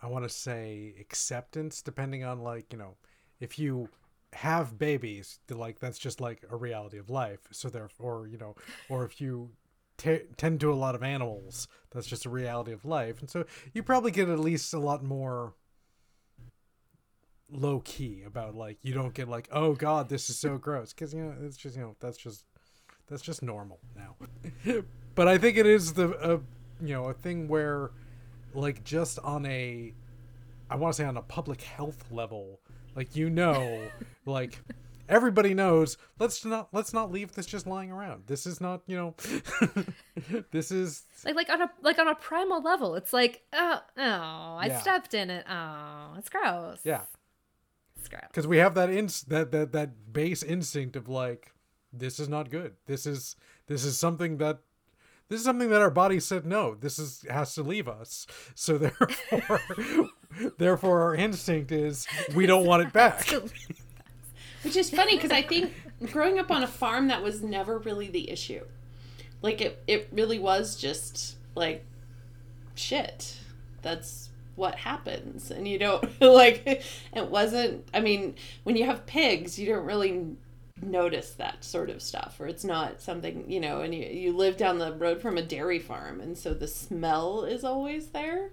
[0.00, 2.96] I want to say acceptance depending on like, you know,
[3.38, 3.90] if you
[4.32, 7.40] have babies, like that's just like a reality of life.
[7.50, 8.54] So therefore, you know,
[8.88, 9.50] or if you
[9.96, 13.20] t- tend to a lot of animals, that's just a reality of life.
[13.20, 15.54] And so you probably get at least a lot more
[17.50, 21.14] low key about like you don't get like, "Oh god, this is so gross." Cuz
[21.14, 22.44] you know, it's just, you know, that's just
[23.06, 24.16] that's just normal now.
[25.14, 26.38] but I think it is the uh,
[26.80, 27.90] you know a thing where
[28.54, 29.94] like just on a
[30.68, 32.60] I want to say on a public health level,
[32.94, 33.80] like you know,
[34.24, 34.60] like
[35.08, 35.96] everybody knows.
[36.18, 38.24] Let's not let's not leave this just lying around.
[38.26, 39.14] This is not you know,
[40.50, 44.02] this is like like on a like on a primal level, it's like, oh, oh,
[44.02, 44.80] I Yeah.
[44.80, 45.44] stepped in it.
[45.48, 46.80] Oh, it's gross.
[46.84, 47.02] yeah
[47.98, 48.22] it's gross.
[48.28, 51.52] because we have that ins that that that base instinct of like
[51.92, 52.74] this is not good.
[52.86, 53.36] This is
[53.68, 54.58] this is something that
[55.28, 56.74] this is something that our body said no.
[56.74, 58.26] This is has to leave us.
[58.54, 59.60] So therefore,
[60.58, 63.32] Therefore, our instinct is we don't want it back.
[64.62, 65.72] Which is funny because I think
[66.10, 68.64] growing up on a farm, that was never really the issue.
[69.42, 71.84] Like it, it really was just like
[72.74, 73.36] shit.
[73.82, 76.82] That's what happens, and you don't like.
[77.14, 77.88] It wasn't.
[77.94, 78.34] I mean,
[78.64, 80.36] when you have pigs, you don't really
[80.82, 84.58] notice that sort of stuff or it's not something you know and you, you live
[84.58, 88.50] down the road from a dairy farm and so the smell is always there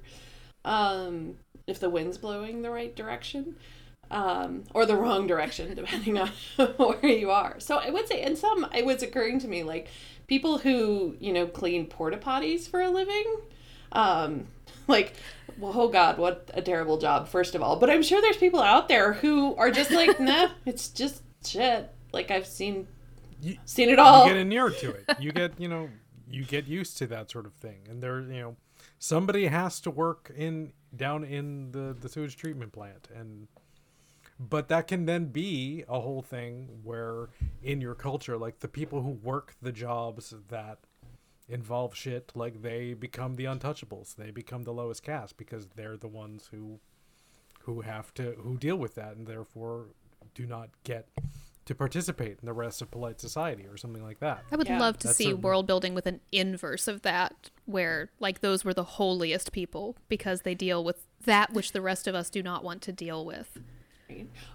[0.64, 1.36] um
[1.68, 3.56] if the wind's blowing the right direction
[4.12, 6.30] um, or the wrong direction, depending on
[6.78, 7.60] where you are.
[7.60, 9.88] So I would say, and some, it was occurring to me like
[10.28, 13.38] people who, you know, clean porta potties for a living,
[13.91, 14.47] um,
[14.88, 15.14] like,
[15.58, 17.78] well, oh God, what a terrible job, first of all.
[17.78, 21.89] But I'm sure there's people out there who are just like, nah, it's just shit.
[22.12, 22.88] Like I've seen,
[23.41, 24.26] You, seen it all.
[24.28, 25.06] you get inured to it.
[25.20, 25.89] You get, you know,
[26.30, 27.80] you get used to that sort of thing.
[27.89, 28.56] And there, you know,
[28.99, 33.47] somebody has to work in down in the the sewage treatment plant and
[34.49, 37.29] but that can then be a whole thing where
[37.61, 40.79] in your culture like the people who work the jobs that
[41.49, 46.07] involve shit like they become the untouchables they become the lowest caste because they're the
[46.07, 46.79] ones who
[47.61, 49.87] who have to who deal with that and therefore
[50.35, 51.07] do not get
[51.65, 54.79] to participate in the rest of polite society or something like that I would Yeah.
[54.79, 58.65] love to That's see certainly- world building with an inverse of that, where like those
[58.65, 62.43] were the holiest people because they deal with that which the rest of us do
[62.43, 63.59] not want to deal with.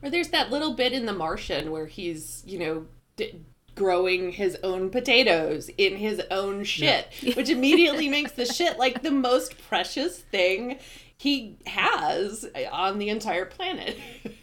[0.02, 2.86] Or there's that little bit in The Martian where he's, you know,
[3.16, 3.40] d-
[3.74, 9.10] growing his own potatoes in his own shit, which immediately makes the shit like the
[9.10, 10.78] most precious thing
[11.16, 13.98] he has on the entire planet.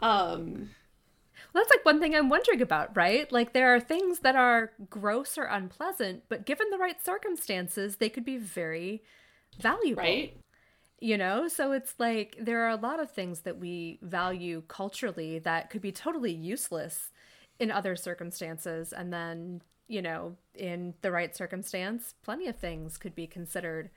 [0.00, 0.70] um,
[1.52, 3.30] Well, that's like one thing I'm wondering about, right?
[3.32, 8.08] Like there are things that are gross or unpleasant, but given the right circumstances, they
[8.08, 9.02] could be very
[9.60, 10.02] valuable.
[10.02, 10.36] right?
[11.00, 15.38] You know, so it's like there are a lot of things that we value culturally
[15.40, 17.10] that could be totally useless
[17.58, 18.92] in other circumstances.
[18.92, 23.90] And then, you know, in the right circumstance, plenty of things could be considered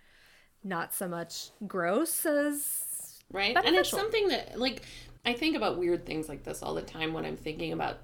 [0.64, 3.58] not so much gross as right?
[3.58, 4.84] And it's something that like
[5.26, 8.00] i think about weird things like this all the time when i'm thinking about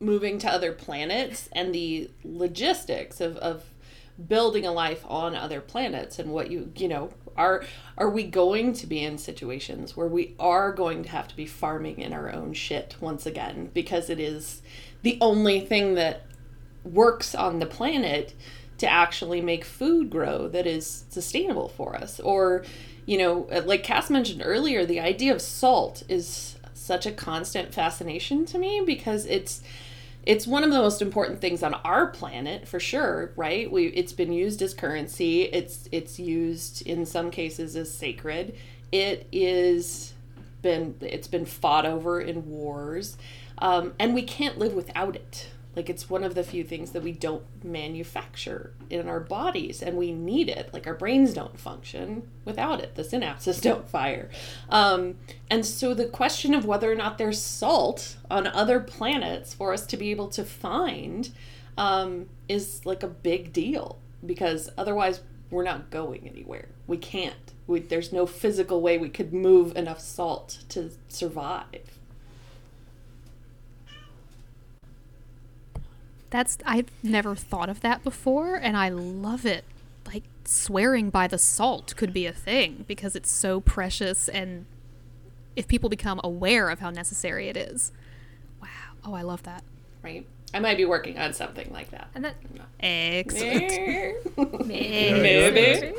[0.00, 3.64] moving to other planets and the logistics of, of
[4.28, 7.64] building a life on other planets and what you you know are
[7.96, 11.46] are we going to be in situations where we are going to have to be
[11.46, 13.70] farming in our own shit once again?
[13.72, 14.60] Because it is
[15.02, 16.26] the only thing that
[16.84, 18.34] works on the planet
[18.78, 22.20] to actually make food grow that is sustainable for us.
[22.20, 22.64] Or
[23.06, 27.72] you know uh, like cass mentioned earlier the idea of salt is such a constant
[27.72, 29.62] fascination to me because it's
[30.24, 33.70] it's one of the most important things on our planet for sure right?
[33.70, 35.42] We it's been used as currency.
[35.44, 38.56] It's it's used in some cases as sacred.
[38.92, 40.14] It is
[40.62, 43.16] been it's been fought over in wars.
[43.58, 45.48] Um, and we can't live without it
[45.78, 49.96] like it's one of the few things that we don't manufacture in our bodies and
[49.96, 50.74] we need it.
[50.74, 52.96] Like our brains don't function without it.
[52.96, 54.28] The synapses don't fire.
[54.70, 55.18] Um,
[55.48, 59.86] and so the question of whether or not there's salt on other planets for us
[59.86, 61.30] to be able to find
[61.76, 66.70] um, is like a big deal because otherwise we're not going anywhere.
[66.88, 67.52] We can't.
[67.68, 71.97] We, there's no physical way we could move enough salt to survive
[76.30, 79.64] That's I've never thought of that before and I love it.
[80.06, 84.66] Like swearing by the salt could be a thing because it's so precious and
[85.56, 87.92] if people become aware of how necessary it is.
[88.62, 88.68] Wow.
[89.04, 89.62] Oh, I love that.
[90.02, 92.34] right i might be working on something like that and that
[92.80, 94.66] Excellent.
[94.66, 95.92] Maybe.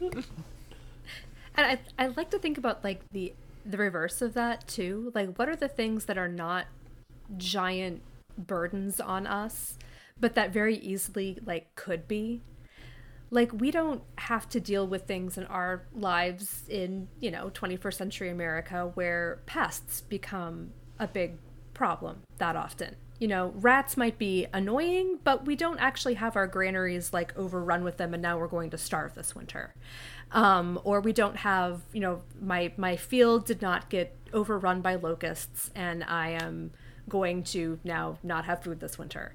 [1.54, 3.32] And I I like to think about like the
[3.64, 5.12] the reverse of that too.
[5.14, 6.66] Like what are the things that are not
[7.36, 8.00] giant
[8.36, 9.78] burdens on us,
[10.20, 12.42] but that very easily like could be?
[13.30, 17.94] Like we don't have to deal with things in our lives in, you know, 21st
[17.94, 21.38] century America where pests become a big
[21.74, 22.96] problem that often.
[23.18, 27.84] You know, rats might be annoying, but we don't actually have our granaries like overrun
[27.84, 29.74] with them and now we're going to starve this winter.
[30.32, 34.96] Um, or we don't have, you know, my my field did not get overrun by
[34.96, 36.72] locusts and I am
[37.08, 39.34] going to now not have food this winter.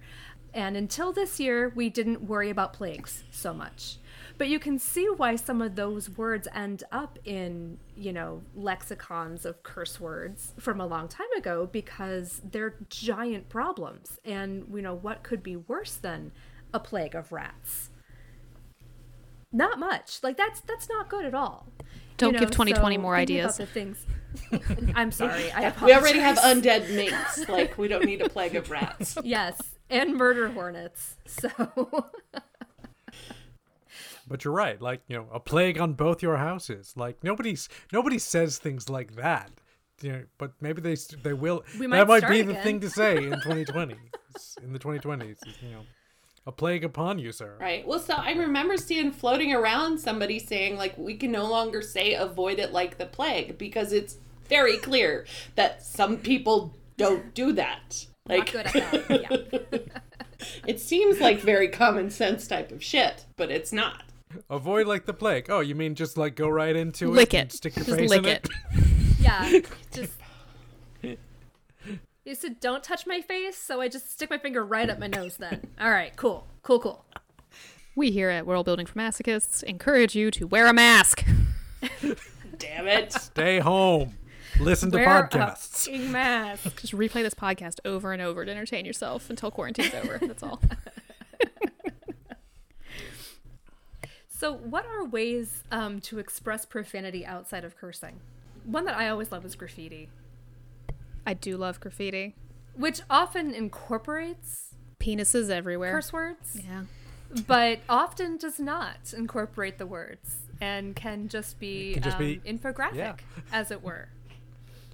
[0.53, 3.97] And until this year, we didn't worry about plagues so much.
[4.37, 9.45] But you can see why some of those words end up in, you know, lexicons
[9.45, 14.19] of curse words from a long time ago because they're giant problems.
[14.23, 16.31] And, you know, what could be worse than
[16.73, 17.89] a plague of rats?
[19.51, 20.19] Not much.
[20.23, 21.67] Like that's that's not good at all.
[22.17, 23.57] Don't you give 2020 so more ideas.
[23.57, 24.05] the things.
[24.95, 25.51] I'm sorry.
[25.51, 27.47] I We already have undead minks.
[27.49, 29.17] Like we don't need a plague of rats.
[29.23, 29.59] yes,
[29.89, 31.15] and murder hornets.
[31.25, 31.49] So
[34.27, 34.81] But you're right.
[34.81, 36.93] Like you know, a plague on both your houses.
[36.95, 39.51] Like nobody's nobody says things like that.
[40.01, 41.63] You know, but maybe they they will.
[41.79, 43.95] We might that might start be the thing to say in 2020.
[44.61, 45.81] In the 2020s, you know,
[46.47, 47.57] a plague upon you, sir.
[47.59, 47.85] Right.
[47.85, 52.13] Well, so I remember seeing floating around somebody saying like we can no longer say
[52.13, 54.17] avoid it like the plague because it's
[54.47, 55.25] very clear
[55.55, 58.05] that some people don't do that.
[58.27, 58.73] not Like good at
[59.07, 59.21] that.
[59.61, 59.77] Yeah.
[60.67, 64.03] it seems like very common sense type of shit, but it's not.
[64.49, 65.47] Avoid like the plague.
[65.49, 67.53] Oh, you mean just like go right into Lick it, and it.
[67.53, 68.47] stick your Just face lick in it?
[68.73, 68.83] it.
[69.19, 69.59] Yeah.
[69.91, 70.13] Just.
[72.23, 75.07] You said don't touch my face, so I just stick my finger right up my
[75.07, 75.61] nose then.
[75.79, 76.45] All right, cool.
[76.61, 77.05] Cool, cool.
[77.95, 81.25] We here at World Building for Masochists encourage you to wear a mask.
[82.57, 83.13] Damn it.
[83.13, 84.17] Stay home.
[84.59, 85.85] Listen to Wear podcasts.
[85.85, 86.81] fucking mask.
[86.81, 90.17] Just replay this podcast over and over to entertain yourself until quarantine's over.
[90.21, 90.59] That's all.
[94.29, 98.19] So, what are ways um, to express profanity outside of cursing?
[98.65, 100.09] One that I always love is graffiti,
[101.25, 102.35] I do love graffiti.
[102.75, 105.91] which often incorporates Penises everywhere.
[105.91, 106.83] curse words, Yeah.
[107.47, 112.39] but often does not incorporate the words and can just be, can just um, be-
[112.45, 113.15] infographic, yeah.
[113.51, 114.09] as it were.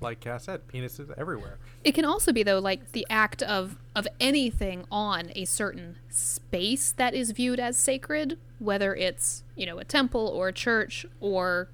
[0.03, 1.57] Like Cass said, penises everywhere.
[1.83, 6.91] It can also be though like the act of of anything on a certain space
[6.91, 11.69] that is viewed as sacred, whether it's, you know, a temple or a church or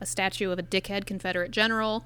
[0.00, 2.04] a statue of a dickhead Confederate general.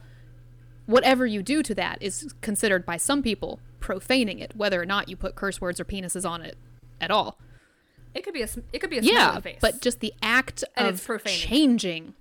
[0.86, 5.08] Whatever you do to that is considered by some people profaning it, whether or not
[5.08, 6.56] you put curse words or penises on it
[7.00, 7.38] at all.
[8.14, 9.58] It could be a it could be a Yeah, face.
[9.60, 11.38] but just the act And of it's profaning.
[11.38, 12.14] changing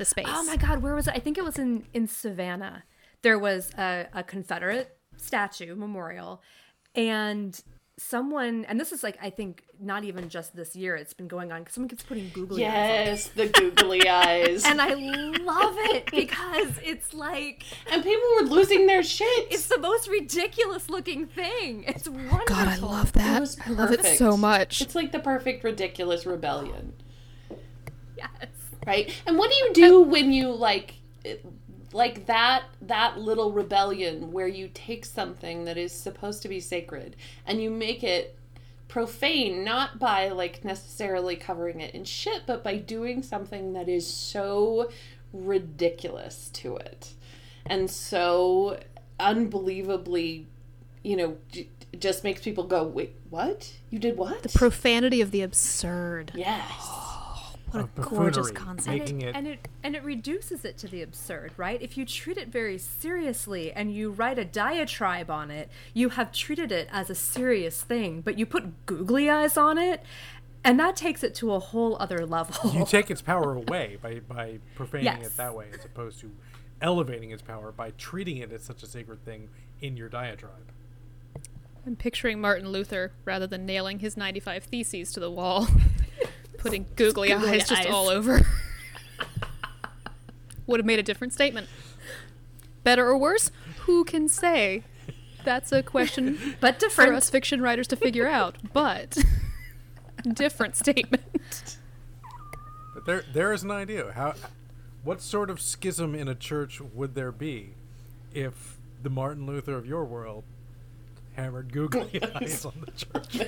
[0.00, 0.26] the space.
[0.28, 1.14] Oh my God, where was it?
[1.14, 2.82] I think it was in in Savannah.
[3.22, 6.42] There was a, a Confederate statue memorial,
[6.94, 7.60] and
[7.98, 10.96] someone, and this is like I think not even just this year.
[10.96, 11.66] It's been going on.
[11.68, 12.72] Someone keeps putting googly eyes.
[12.72, 14.64] Yes, the googly eyes.
[14.64, 19.48] And I love it because it's like And people were losing their shit.
[19.52, 21.84] it's the most ridiculous looking thing.
[21.86, 22.38] It's wonderful.
[22.46, 23.56] God, I love that.
[23.66, 24.80] I love it so much.
[24.80, 26.94] It's like the perfect ridiculous rebellion.
[28.16, 28.48] Yes.
[28.86, 29.10] Right?
[29.26, 30.94] And what do you do when you like
[31.92, 37.16] like that that little rebellion where you take something that is supposed to be sacred
[37.46, 38.36] and you make it
[38.86, 44.06] profane not by like necessarily covering it in shit but by doing something that is
[44.06, 44.88] so
[45.32, 47.12] ridiculous to it.
[47.66, 48.78] And so
[49.18, 50.46] unbelievably
[51.02, 51.68] you know j-
[51.98, 53.72] just makes people go wait what?
[53.90, 54.42] You did what?
[54.42, 56.32] The Profanity of the absurd.
[56.34, 57.09] yes
[57.70, 58.98] What a gorgeous buffoonery, concept.
[58.98, 61.80] Making it and it and it reduces it to the absurd, right?
[61.80, 66.32] If you treat it very seriously and you write a diatribe on it, you have
[66.32, 70.02] treated it as a serious thing, but you put googly eyes on it,
[70.64, 72.72] and that takes it to a whole other level.
[72.72, 75.26] you take its power away by by profaning Yes.
[75.26, 76.30] it that way, as opposed to
[76.82, 79.48] elevating its power by treating it as such a sacred thing
[79.80, 80.72] in your diatribe.
[81.86, 85.66] I'm picturing Martin Luther rather than nailing his 95 theses to the wall,
[86.60, 88.46] putting googly, Googly eyes just all over.
[90.66, 91.68] Would have made a different statement.
[92.84, 93.50] Better or worse?
[93.80, 94.84] Who can say?
[95.44, 97.10] That's a question but different.
[97.10, 98.56] for us fiction writers to figure out.
[98.72, 99.18] But
[100.34, 101.76] different statement.
[102.94, 104.12] But there there is an idea.
[104.12, 104.34] How
[105.02, 107.74] what sort of schism in a church would there be
[108.34, 110.44] if the Martin Luther of your world
[111.34, 113.46] hammered googly eyes on the church?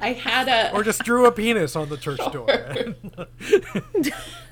[0.00, 2.46] I had a or just drew a penis on the church door.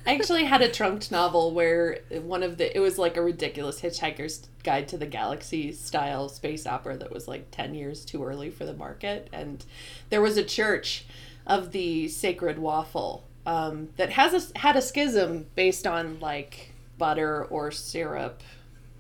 [0.06, 3.80] I actually had a trunked novel where one of the it was like a ridiculous
[3.80, 8.50] Hitchhiker's Guide to the Galaxy style space opera that was like 10 years too early
[8.50, 9.64] for the market and
[10.10, 11.06] there was a church
[11.46, 17.44] of the sacred waffle um, that has a, had a schism based on like butter
[17.44, 18.42] or syrup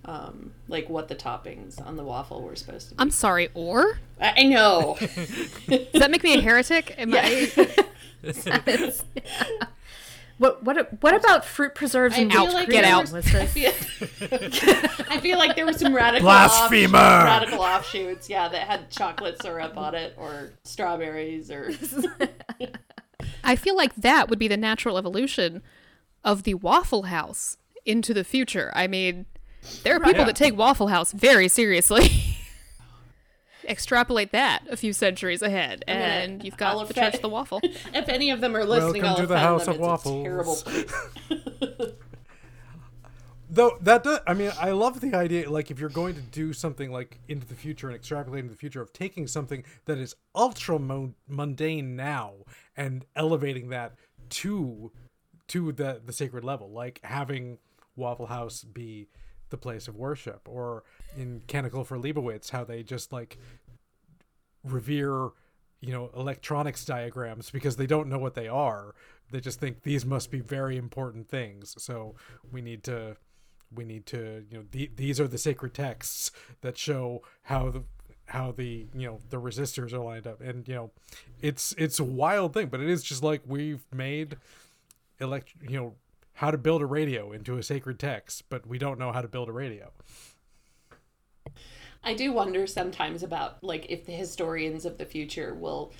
[0.04, 3.00] um, like what the toppings on the waffle were supposed to be.
[3.00, 3.98] I'm sorry, or?
[4.20, 4.96] I, I know.
[5.00, 6.94] Does that make me a heretic?
[6.98, 7.50] Am I
[10.38, 12.68] what what what about fruit preserves and I feel milk like?
[12.68, 13.12] Get out.
[13.12, 13.72] Was I feel,
[15.10, 16.98] I feel like there were some radical Blasphemer!
[16.98, 21.72] offshoots, radical offshoots, yeah, that had chocolate syrup on it or strawberries or
[23.42, 25.62] I feel like that would be the natural evolution
[26.24, 28.72] of the Waffle House into the future.
[28.74, 29.26] I mean,
[29.82, 30.24] there are people Yeah.
[30.24, 32.08] that take Waffle House very seriously.
[33.66, 37.22] extrapolate that a few centuries ahead, gonna- and you've I'll got the offend- Church of
[37.22, 37.60] the Waffle.
[37.94, 39.70] if any of them are listening, Welcome I'll to the House them.
[39.74, 40.20] of It's Waffles.
[40.20, 41.92] A terrible place.
[43.50, 45.48] Though that does, I mean, I love the idea.
[45.48, 48.58] Like, if you're going to do something like into the future and extrapolate into the
[48.58, 52.32] future of taking something that is ultra mon- mundane now
[52.76, 53.94] and elevating that
[54.30, 54.90] to
[55.48, 57.58] to the the sacred level, like having
[57.96, 59.06] Waffle House be
[59.54, 60.82] the place of worship, or
[61.16, 63.38] in Canticle for Leibowitz, how they just like
[64.64, 65.30] revere
[65.80, 68.94] you know electronics diagrams because they don't know what they are.
[69.30, 71.74] They just think these must be very important things.
[71.78, 72.16] So
[72.50, 73.16] we need to
[73.72, 76.32] we need to you know the, these are the sacred texts
[76.62, 77.84] that show how the
[78.26, 80.40] how the you know the resistors are lined up.
[80.40, 80.90] And you know
[81.40, 84.36] it's it's a wild thing but it is just like we've made
[85.20, 85.94] elect you know
[86.34, 89.28] how to build a radio into a sacred text but we don't know how to
[89.28, 89.90] build a radio
[92.04, 95.92] I do wonder sometimes about like if the historians of the future will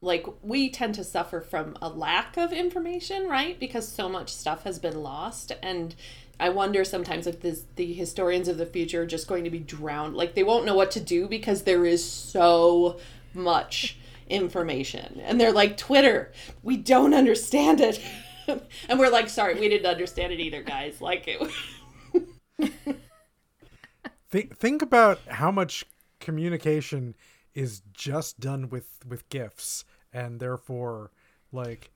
[0.00, 3.58] like we tend to suffer from a lack of information, right?
[3.58, 5.94] Because so much stuff has been lost and
[6.38, 9.60] I wonder sometimes if this, the historians of the future are just going to be
[9.60, 10.16] drowned.
[10.16, 12.98] Like they won't know what to do because there is so
[13.32, 13.96] much
[14.28, 15.20] information.
[15.20, 18.00] And they're like, Twitter, we don't understand it.
[18.88, 21.00] and we're like, sorry, we didn't understand it either, guys.
[21.00, 21.40] Like it
[24.30, 25.84] think think about how much
[26.20, 27.14] communication
[27.54, 31.10] is just done with with gifs and therefore
[31.52, 31.90] like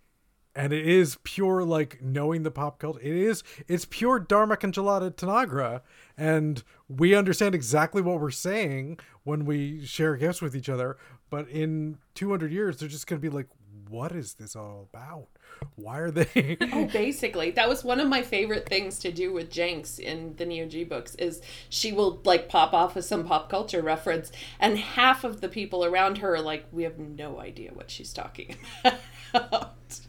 [0.55, 4.73] and it is pure like knowing the pop culture it is it's pure Darmok and
[4.73, 5.83] Jalad at Tanagra
[6.17, 10.97] and we understand exactly what we're saying when we share gifts with each other
[11.31, 13.49] but in 200 years they're just to be like
[13.89, 15.29] what is this all about
[15.77, 19.51] why are they Oh, basically, that was one of my favorite things to do with
[19.51, 21.15] Jenks in the NeoG books.
[21.17, 24.31] Is she will like pop off with some pop culture reference,
[24.61, 28.13] and half of the people around her are like, "We have no idea what she's
[28.13, 30.01] talking about."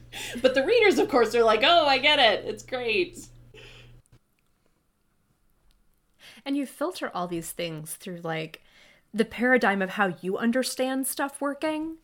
[0.41, 2.45] but the readers, of course, are like, "Oh, I get it.
[2.45, 3.27] It's great."
[6.45, 8.61] And you filter all these things through like
[9.13, 11.97] the paradigm of how you understand stuff working.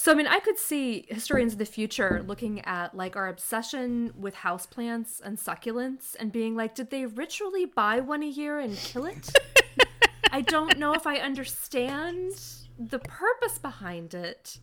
[0.00, 4.14] So I mean, I could see historians of the future looking at like our obsession
[4.18, 8.78] with houseplants and succulents and being like, did they ritually buy one a year and
[8.78, 9.30] kill it?
[10.32, 12.32] I don't know if I understand
[12.78, 14.60] the purpose behind it.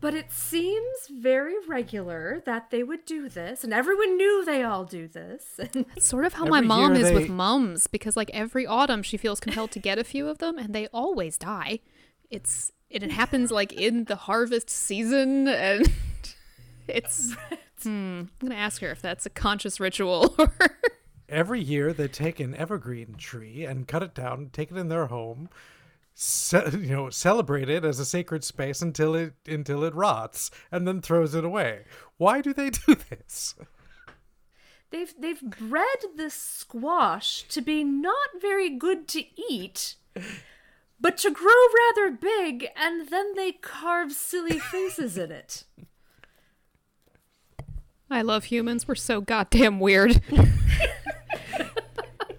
[0.00, 4.84] But it seems very regular that they would do this, and everyone knew they all
[4.84, 5.60] do this.
[5.74, 9.02] It's sort of how Every my mom is they- with mums because like every autumn
[9.02, 11.80] she feels compelled to get a few of them and they always die.
[12.30, 15.90] It's it happens like in the harvest season and
[16.88, 17.34] it's
[17.82, 20.52] hmm, I'm gonna ask her if that's a conscious ritual or
[21.32, 25.06] every year they take an evergreen tree and cut it down, take it in their
[25.06, 25.48] home,
[26.14, 30.86] ce- you know, celebrate it as a sacred space until it until it rots, and
[30.86, 31.84] then throws it away.
[32.18, 33.54] Why do they do this?
[34.90, 35.86] They've they've bred
[36.16, 39.96] this squash to be not very good to eat,
[41.02, 41.52] but to grow
[41.96, 45.64] rather big, and then they carve silly faces in it.
[48.08, 48.86] I love humans.
[48.86, 50.22] We're so goddamn weird.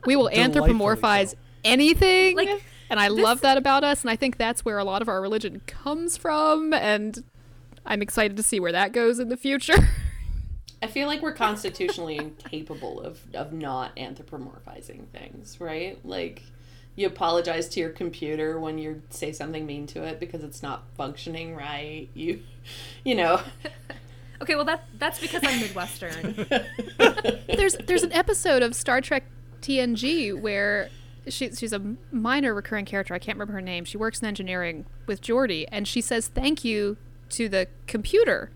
[0.06, 1.38] we will anthropomorphize so.
[1.66, 2.38] anything.
[2.38, 4.02] Like, and I this- love that about us.
[4.02, 6.74] And I think that's where a lot of our religion comes from.
[6.74, 7.24] And
[7.86, 9.90] I'm excited to see where that goes in the future.
[10.82, 15.98] I feel like we're constitutionally incapable of of not anthropomorphizing things, right?
[16.06, 16.44] Like
[16.96, 20.84] you apologize to your computer when you say something mean to it because it's not
[20.96, 22.10] functioning right.
[22.14, 22.42] You
[23.04, 23.42] you know,
[24.44, 26.46] Okay, well that that's because I'm Midwestern.
[27.48, 29.24] there's there's an episode of Star Trek
[29.62, 30.90] TNG where
[31.30, 33.14] she, she's a minor recurring character.
[33.14, 33.86] I can't remember her name.
[33.86, 36.98] She works in engineering with Geordi, and she says thank you
[37.30, 38.52] to the computer.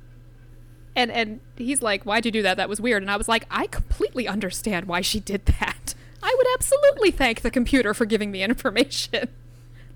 [0.94, 2.58] And and he's like, "Why'd you do that?
[2.58, 5.96] That was weird." And I was like, "I completely understand why she did that.
[6.28, 9.30] I would absolutely thank the computer for giving me information.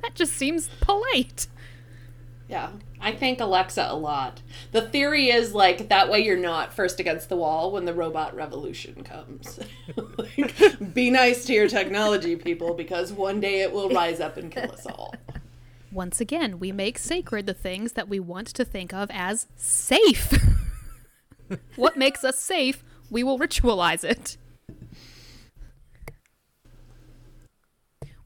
[0.02, 1.46] That just seems polite."
[2.50, 2.70] yeah.
[3.00, 4.42] I thank Alexa a lot.
[4.72, 8.36] The theory is like that way you're not first against the wall when the robot
[8.36, 9.60] revolution comes.
[10.18, 14.52] like, be nice to your technology people because one day it will rise up and
[14.52, 15.16] kill us all.
[15.92, 20.32] Once again, we make sacred the things that we want to think of as safe.
[21.76, 24.38] what makes us safe, we will ritualize it.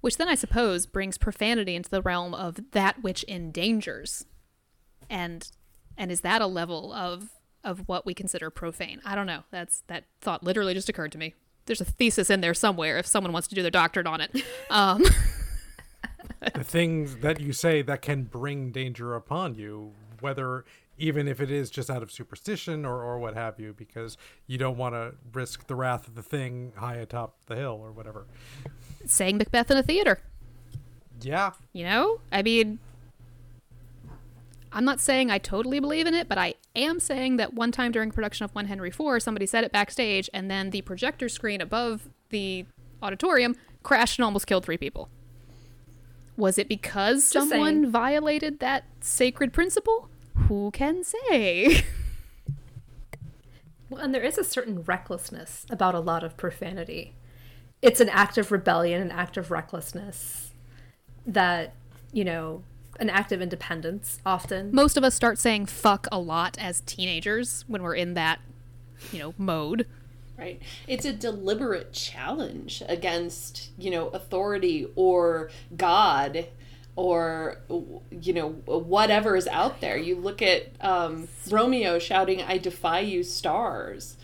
[0.05, 4.23] Which then I suppose brings profanity into the realm of that which endangers.
[5.09, 5.49] And
[5.97, 7.31] and is that a level of
[7.63, 9.01] of what we consider profane?
[9.03, 9.45] I don't know.
[9.49, 11.33] That's that thought literally just occurred to me.
[11.65, 14.43] There's a thesis in there somewhere if someone wants to do their doctorate on it.
[14.69, 15.03] Um
[16.53, 20.65] the things that you say that can bring danger upon you, whether
[20.99, 24.59] even if it is just out of superstition or, or what have you, because you
[24.59, 28.27] don't want to risk the wrath of the thing high atop the hill or whatever.
[29.07, 30.19] Saying Macbeth in a theater.
[31.21, 31.51] Yeah.
[31.73, 32.19] You know?
[32.31, 32.79] I mean,
[34.71, 37.91] I'm not saying I totally believe in it, but I am saying that one time
[37.91, 41.61] during production of One Henry IV, somebody said it backstage, and then the projector screen
[41.61, 42.65] above the
[43.01, 45.09] auditorium crashed and almost killed three people.
[46.37, 47.91] Was it because Just someone saying.
[47.91, 50.09] violated that sacred principle?
[50.47, 51.83] Who can say?
[53.89, 57.13] Well, and there is a certain recklessness about a lot of profanity.
[57.85, 60.51] It's an act of rebellion, an act of recklessness
[61.25, 61.73] that,
[62.11, 62.63] you know,
[62.99, 64.73] an act of independence often.
[64.73, 68.39] Most of us start saying fuck a lot as teenagers when we're in that,
[69.11, 69.85] you know, mode.
[70.37, 76.47] right it's a deliberate challenge against you know authority or god
[76.95, 77.57] or
[78.11, 83.23] you know whatever is out there you look at um, romeo shouting i defy you
[83.23, 84.17] stars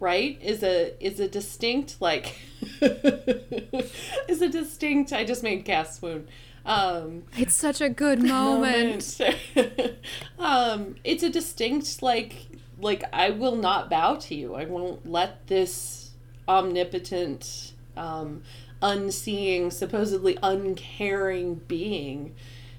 [0.00, 2.36] right is a is a distinct like
[2.80, 6.26] is a distinct i just made cass swoon
[6.66, 9.18] um It's such a good moment.
[9.56, 9.96] moment.
[10.38, 12.46] um, it's a distinct like
[12.78, 14.54] like I will not bow to you.
[14.54, 16.10] I won't let this
[16.46, 18.42] omnipotent, um,
[18.82, 22.34] unseeing, supposedly uncaring being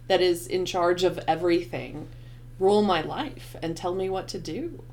[0.08, 2.08] that is in charge of everything
[2.60, 4.84] rule my life and tell me what to do.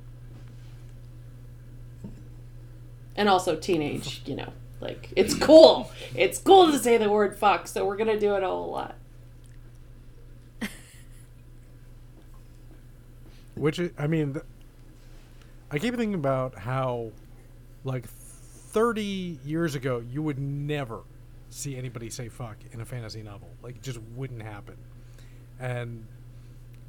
[3.17, 5.91] And also teenage, you know, like it's cool.
[6.14, 8.97] It's cool to say the word fuck, so we're gonna do it a whole lot.
[13.55, 14.39] Which I mean,
[15.71, 17.11] I keep thinking about how,
[17.85, 21.01] like, 30 years ago, you would never
[21.51, 23.49] see anybody say fuck in a fantasy novel.
[23.62, 24.77] Like, it just wouldn't happen.
[25.59, 26.07] And,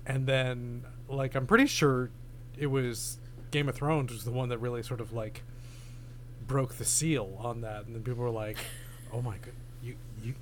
[0.05, 2.11] and then, like, I'm pretty sure
[2.57, 3.17] it was
[3.49, 5.43] Game of Thrones was the one that really sort of, like,
[6.47, 7.85] broke the seal on that.
[7.85, 8.57] And then people were like,
[9.13, 10.33] oh my god, you, you,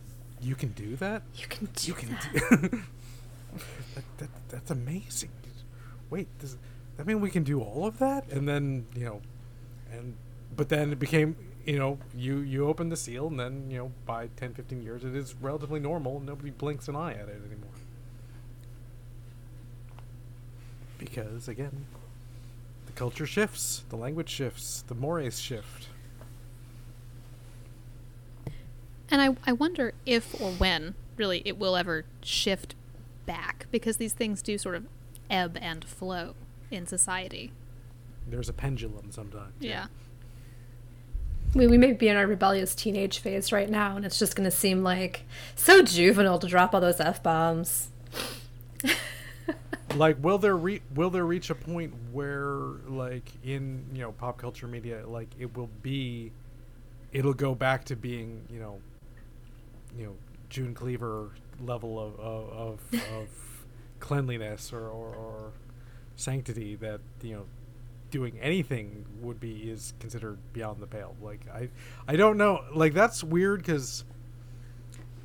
[0.42, 1.24] you can do that?
[1.36, 2.62] You can do you can that.
[2.62, 2.70] do
[3.96, 5.30] that, that, that's amazing
[6.10, 6.58] wait does
[6.98, 9.22] that mean we can do all of that and then you know
[9.92, 10.16] and
[10.56, 11.36] but then it became
[11.66, 15.04] you know you you open the seal and then you know by 10 15 years
[15.04, 17.70] it is relatively normal and nobody blinks an eye at it anymore
[20.98, 21.86] because again
[22.86, 25.90] the culture shifts the language shifts the mores shift
[29.10, 32.76] And I, I wonder if or when, really, it will ever shift
[33.26, 34.86] back because these things do sort of
[35.30, 36.34] ebb and flow
[36.72, 37.52] in society.
[38.28, 39.88] there's a pendulum sometimes Yeah.
[41.54, 44.50] We, we may be in our rebellious teenage phase right now, and it's just going
[44.50, 45.24] to seem like
[45.56, 47.90] so juvenile to drop all those f bombs.
[49.96, 54.38] like will there re- will there reach a point where like in you know pop
[54.38, 56.32] culture media like it will be
[57.14, 58.80] it'll go back to being you know
[59.98, 60.16] you know
[60.50, 63.30] June Cleaver level of of, of, of
[64.00, 65.52] cleanliness or, or, or
[66.16, 67.46] sanctity that you know
[68.12, 71.16] doing anything would be is considered beyond the pale.
[71.22, 71.70] Like I
[72.08, 74.04] I don't know like that's weird because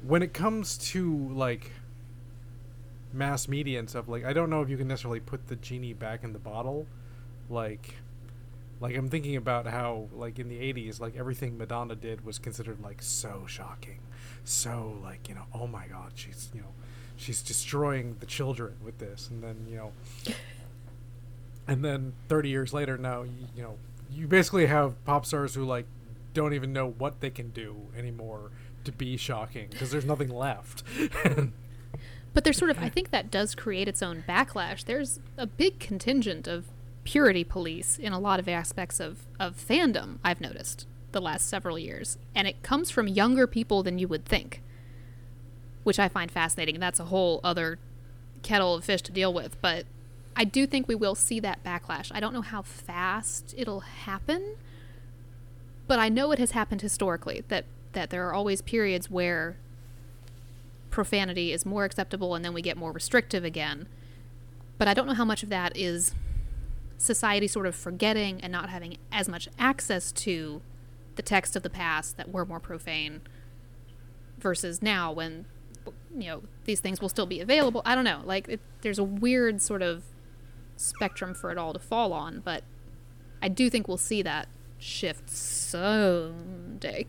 [0.02, 1.72] when it comes to like
[3.12, 5.92] mass media and stuff like i don't know if you can necessarily put the genie
[5.92, 6.86] back in the bottle.
[7.48, 7.96] Like
[8.80, 12.80] like i'm thinking about how like in the 80s like everything madonna did was considered
[12.80, 13.98] like so shocking
[14.50, 16.68] so like you know oh my god she's you know
[17.16, 19.28] she's destroying the children with this.
[19.28, 19.92] And then you know
[21.68, 23.76] and then 30 years later now you, you know
[24.10, 25.86] you basically have pop stars who like
[26.34, 28.50] don't even know what they can do anymore
[28.84, 30.82] to be shocking because there's nothing left.
[32.32, 34.84] But there's sort of, I think that does create its own backlash.
[34.84, 36.66] There's a big contingent of
[37.04, 41.78] purity police in a lot of aspects of, of fandom, I've noticed, the last several
[41.78, 42.18] years.
[42.34, 44.62] And it comes from younger people than you would think,
[45.82, 46.80] which I find fascinating.
[46.80, 47.78] That's a whole other
[48.42, 49.60] kettle of fish to deal with.
[49.60, 49.86] But
[50.36, 52.10] I do think we will see that backlash.
[52.14, 54.56] I don't know how fast it'll happen,
[55.86, 59.56] but I know it has happened historically that, that there are always periods where
[60.90, 63.86] profanity is more acceptable and then we get more restrictive again.
[64.78, 66.14] But I don't know how much of that is
[66.96, 70.60] society sort of forgetting and not having as much access to
[71.20, 73.20] the text of the past that were more profane
[74.38, 75.44] versus now when
[76.16, 77.82] you know these things will still be available.
[77.84, 78.22] I don't know.
[78.24, 80.02] Like it, there's a weird sort of
[80.76, 82.64] spectrum for it all to fall on, but
[83.42, 84.48] I do think we'll see that
[84.78, 87.06] shift someday.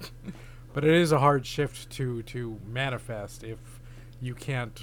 [0.72, 3.58] but it is a hard shift to to manifest if
[4.20, 4.80] you can't,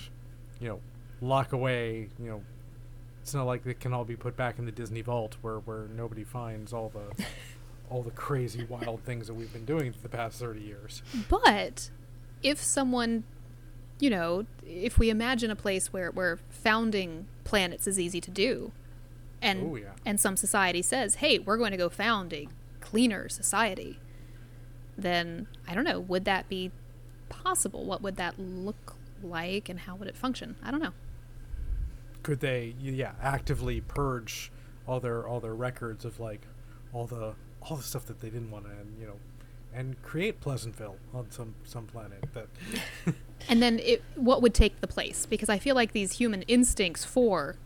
[0.60, 0.82] you know,
[1.22, 2.10] lock away.
[2.20, 2.44] You know,
[3.22, 5.88] it's not like it can all be put back in the Disney vault where where
[5.96, 7.24] nobody finds all the
[7.94, 11.04] all the crazy wild things that we've been doing for the past 30 years.
[11.30, 11.92] But
[12.42, 13.24] if someone,
[14.00, 18.72] you know, if we imagine a place where, where founding planets is easy to do,
[19.44, 19.92] and Oh, yeah.
[20.06, 22.48] and some society says, "Hey, we're going to go found a
[22.80, 24.00] cleaner society,"
[24.98, 26.00] then I don't know.
[26.00, 26.72] Would that be
[27.30, 27.84] possible?
[27.84, 30.56] What would that look like, and how would it function?
[30.64, 30.94] I don't know.
[32.24, 34.50] Could they yeah, actively purge
[34.88, 36.42] all their all their records of like
[36.94, 37.34] all the
[37.70, 39.16] all the stuff that they didn't want to and you know
[39.74, 42.48] and create Pleasantville on some some planet that
[43.50, 45.26] And then it, what would take the place?
[45.26, 47.58] Because I feel like these human instincts for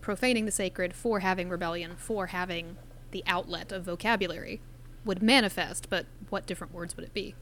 [0.00, 2.76] profaning the sacred, for having rebellion, for having
[3.10, 4.60] the outlet of vocabulary
[5.04, 7.34] would manifest, but what different words would it be?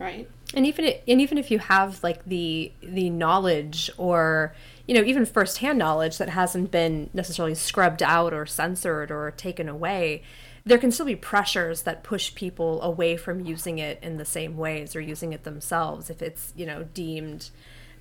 [0.00, 0.28] Right.
[0.54, 4.54] and even i- and even if you have like the the knowledge or
[4.86, 9.68] you know even firsthand knowledge that hasn't been necessarily scrubbed out or censored or taken
[9.68, 10.22] away
[10.68, 14.56] there can still be pressures that push people away from using it in the same
[14.56, 17.50] ways or using it themselves if it's you know deemed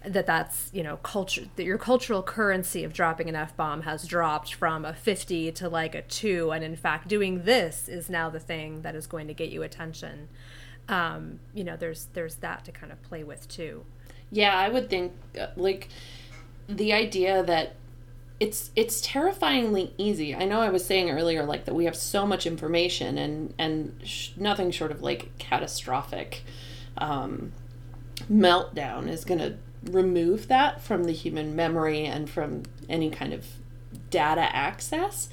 [0.05, 4.53] that that's you know culture that your cultural currency of dropping an f-bomb has dropped
[4.53, 8.39] from a 50 to like a 2 and in fact doing this is now the
[8.39, 10.27] thing that is going to get you attention.
[10.89, 13.85] Um, you know there's there's that to kind of play with too.
[14.29, 15.87] Yeah, I would think uh, like
[16.67, 17.75] the idea that
[18.39, 20.35] it's it's terrifyingly easy.
[20.35, 23.99] I know I was saying earlier like that we have so much information and and
[24.03, 26.43] sh- nothing short of like catastrophic
[26.97, 27.51] um,
[28.31, 29.57] meltdown is going to
[29.91, 33.45] remove that from the human memory and from any kind of
[34.09, 35.29] data access.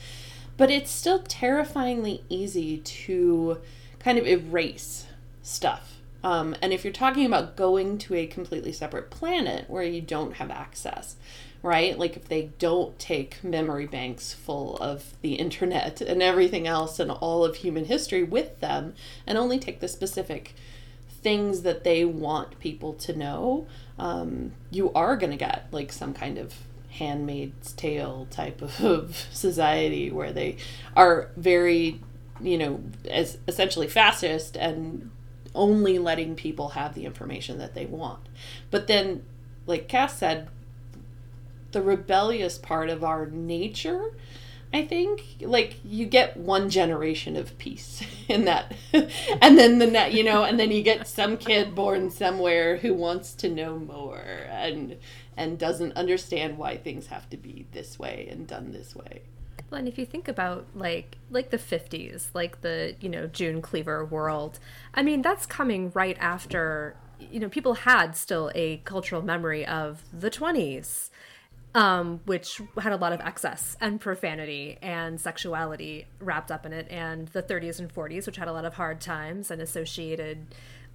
[0.56, 3.60] But it's still terrifyingly easy to
[3.98, 5.06] kind of erase
[5.42, 6.00] stuff.
[6.22, 10.34] Um, and if you're talking about going to a completely separate planet where you don't
[10.34, 11.16] have access,
[11.64, 11.98] right?
[11.98, 17.10] Like if they don't take memory banks full of the internet and everything else and
[17.10, 18.94] all of human history with them
[19.26, 20.54] and only take the specific
[21.08, 23.66] things that they want people to know,
[23.98, 26.54] um, you are going to get like some kind of
[26.90, 30.58] handmaid's tale type of society where they
[30.94, 31.98] are very,
[32.42, 35.10] you know, as essentially fascist and
[35.54, 38.20] only letting people have the information that they want.
[38.70, 39.24] But then,
[39.66, 40.48] like Cass said,
[41.74, 44.12] the rebellious part of our nature
[44.74, 50.12] I think like you get one generation of peace in that, and then the net,
[50.12, 54.24] you know, and then you get some kid born somewhere who wants to know more
[54.50, 54.96] and
[55.36, 59.22] and doesn't understand why things have to be this way and done this way.
[59.70, 63.62] Well, and if you think about like like the 50s, like the, you know, June
[63.62, 64.58] Cleaver world,
[64.92, 70.02] I mean, that's coming right after, you know, people had still a cultural memory of
[70.12, 71.10] the 20s,
[71.74, 76.86] um, which had a lot of excess and profanity and sexuality wrapped up in it,
[76.90, 80.46] and the 30s and 40s, which had a lot of hard times and associated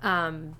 [0.02, 0.56] um,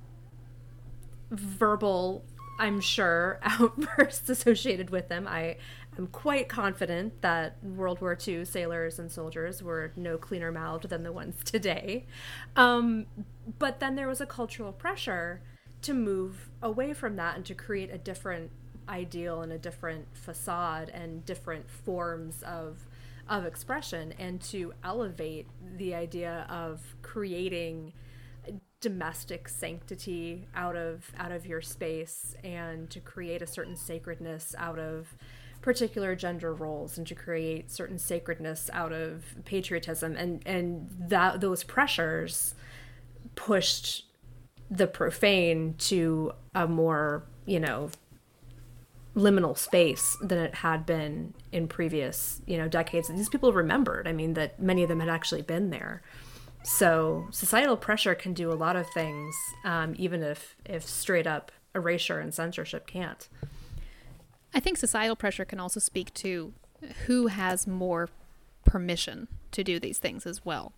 [1.32, 2.24] verbal,
[2.60, 5.26] I'm sure, outbursts associated with them.
[5.26, 5.56] I
[5.98, 11.04] am quite confident that World War II sailors and soldiers were no cleaner mouthed than
[11.04, 12.06] the ones today.
[12.58, 13.06] Um,
[13.58, 15.42] but then there was a cultural pressure
[15.82, 18.52] to move away from that and to create a different
[18.90, 22.86] ideal and a different facade and different forms of
[23.28, 25.46] of expression and to elevate
[25.78, 27.94] the idea of creating
[28.82, 34.80] domestic sanctity out of out of your space and to create a certain sacredness out
[34.80, 35.16] of
[35.62, 40.16] particular gender roles and to create certain sacredness out of patriotism.
[40.16, 42.56] And and that those pressures
[43.36, 44.06] pushed
[44.72, 47.90] the profane to a more you know
[49.20, 54.08] liminal space than it had been in previous you know decades and these people remembered.
[54.08, 56.02] I mean that many of them had actually been there.
[56.64, 61.52] So societal pressure can do a lot of things um, even if if straight up
[61.76, 63.28] erasure and censorship can't.
[64.54, 66.54] I think societal pressure can also speak to
[67.06, 68.10] who has more
[68.66, 70.74] permission to do these things as well.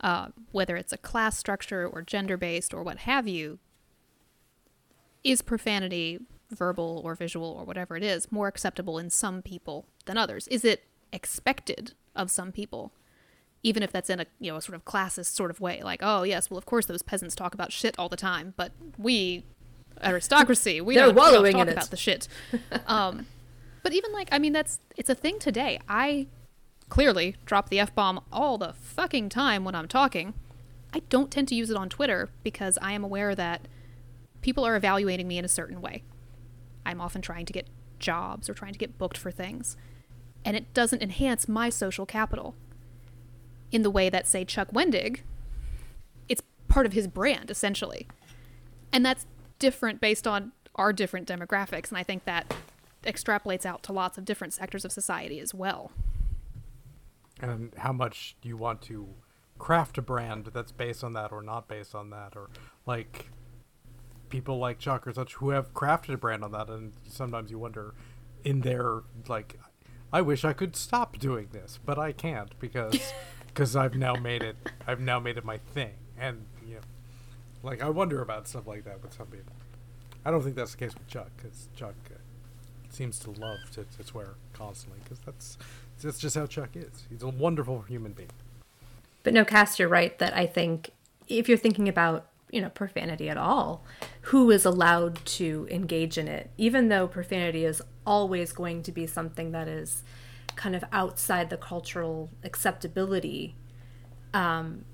[0.00, 3.58] Uh, whether it's a class structure or gender based or what have you,
[5.24, 6.20] is profanity,
[6.50, 10.46] verbal or visual or whatever it is, more acceptable in some people than others?
[10.48, 12.92] Is it expected of some people?
[13.62, 16.00] Even if that's in a you know a sort of classist sort of way, like
[16.02, 19.44] oh yes, well of course those peasants talk about shit all the time, but we
[20.04, 21.72] aristocracy we They're don't, we don't talk in it.
[21.72, 22.28] about the shit.
[22.86, 23.26] Um,
[23.82, 25.80] but even like, I mean, that's it's a thing today.
[25.88, 26.26] I
[26.88, 30.34] clearly drop the f bomb all the fucking time when I'm talking.
[30.94, 33.62] I don't tend to use it on Twitter because I am aware that
[34.42, 36.02] people are evaluating me in a certain way.
[36.86, 37.68] I'm often trying to get
[37.98, 39.76] jobs or trying to get booked for things.
[40.44, 42.54] And it doesn't enhance my social capital
[43.72, 45.20] in the way that, say, Chuck Wendig,
[46.28, 48.06] it's part of his brand, essentially.
[48.92, 49.26] And that's
[49.58, 51.88] different based on our different demographics.
[51.88, 52.54] And I think that
[53.02, 55.90] extrapolates out to lots of different sectors of society as well.
[57.40, 59.08] And how much do you want to
[59.58, 62.36] craft a brand that's based on that or not based on that?
[62.36, 62.50] Or
[62.86, 63.30] like
[64.28, 66.68] people like Chuck or such who have crafted a brand on that.
[66.68, 67.94] And sometimes you wonder
[68.44, 69.58] in their, like,
[70.12, 73.12] I wish I could stop doing this, but I can't because
[73.56, 74.56] because I've now made it.
[74.86, 76.80] I've now made it my thing, and you know,
[77.62, 79.52] like I wonder about stuff like that with some people.
[80.24, 82.18] I don't think that's the case with Chuck because Chuck uh,
[82.90, 85.58] seems to love to, to swear constantly because that's
[86.02, 87.04] that's just how Chuck is.
[87.08, 88.30] He's a wonderful human being.
[89.22, 90.90] But no, Cass, you're right that I think
[91.26, 93.84] if you're thinking about you know profanity at all,
[94.22, 99.06] who is allowed to engage in it, even though profanity is always going to be
[99.06, 100.02] something that is
[100.54, 103.54] kind of outside the cultural acceptability.
[104.34, 104.84] Um,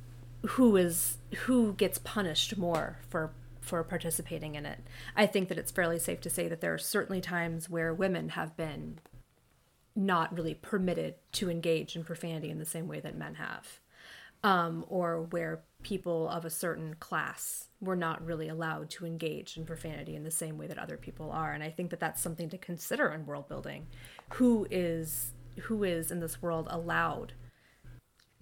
[0.46, 4.80] who is who gets punished more for for participating in it.
[5.16, 8.30] I think that it's fairly safe to say that there are certainly times where women
[8.30, 8.98] have been
[9.94, 13.78] not really permitted to engage in profanity in the same way that men have,
[14.45, 19.64] um, or where people of a certain class were not really allowed to engage in
[19.64, 21.53] profanity in the same way that other people are.
[21.53, 23.86] And I think that that's something to consider in world building.
[24.34, 25.32] Who is
[25.62, 27.34] who is in this world allowed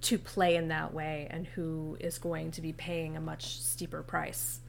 [0.03, 4.03] to play in that way, and who is going to be paying a much steeper
[4.03, 4.61] price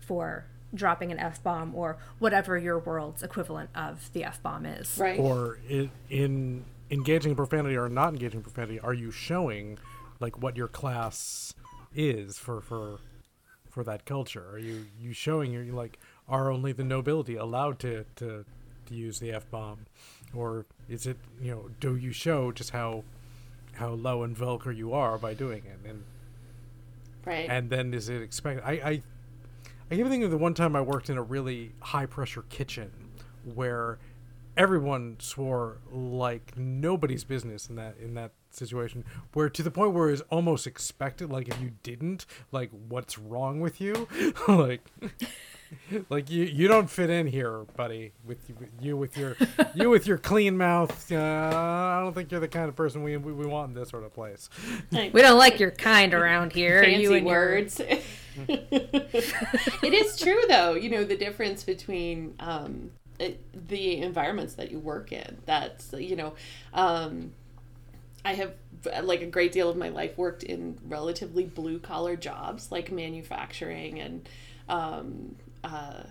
[0.00, 4.96] for dropping an f bomb or whatever your world's equivalent of the f bomb is.
[4.98, 5.18] Right.
[5.18, 9.78] Or in, in engaging in profanity or not engaging in profanity, are you showing
[10.20, 11.54] like what your class
[11.94, 13.00] is for for
[13.68, 14.46] for that culture?
[14.52, 15.98] Are you you showing you're like
[16.28, 18.44] are only the nobility allowed to to,
[18.86, 19.86] to use the f bomb,
[20.34, 23.04] or is it you know do you show just how
[23.74, 26.04] how low and vulgar you are by doing it and
[27.24, 27.48] right.
[27.48, 28.62] and then is it expected?
[28.64, 29.02] I I
[29.90, 32.90] I even think of the one time I worked in a really high pressure kitchen
[33.54, 33.98] where
[34.56, 40.10] everyone swore like nobody's business in that in that situation where to the point where
[40.10, 44.08] it's almost expected like if you didn't like what's wrong with you
[44.48, 44.80] like
[46.08, 49.36] like you you don't fit in here buddy with you, you with your
[49.74, 53.16] you with your clean mouth uh, i don't think you're the kind of person we,
[53.16, 54.48] we, we want in this sort of place
[54.92, 56.82] We don't like your kind around here.
[56.82, 57.80] fancy you and your- words.
[58.48, 60.74] it is true, though.
[60.74, 65.38] You know the difference between um, it, the environments that you work in.
[65.46, 66.34] That's you know,
[66.72, 67.32] um,
[68.24, 68.52] I have
[69.02, 74.00] like a great deal of my life worked in relatively blue collar jobs like manufacturing
[74.00, 74.28] and
[74.68, 76.02] um, uh,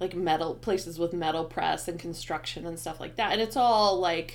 [0.00, 3.32] like metal places with metal press and construction and stuff like that.
[3.32, 4.34] And it's all like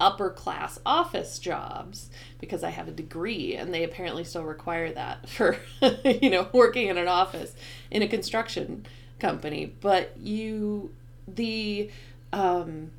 [0.00, 2.10] upper class office jobs
[2.40, 5.56] because I have a degree and they apparently still require that for
[6.04, 7.54] you know working in an office
[7.88, 8.84] in a construction
[9.20, 10.92] company but you
[11.28, 11.88] the
[12.32, 12.90] um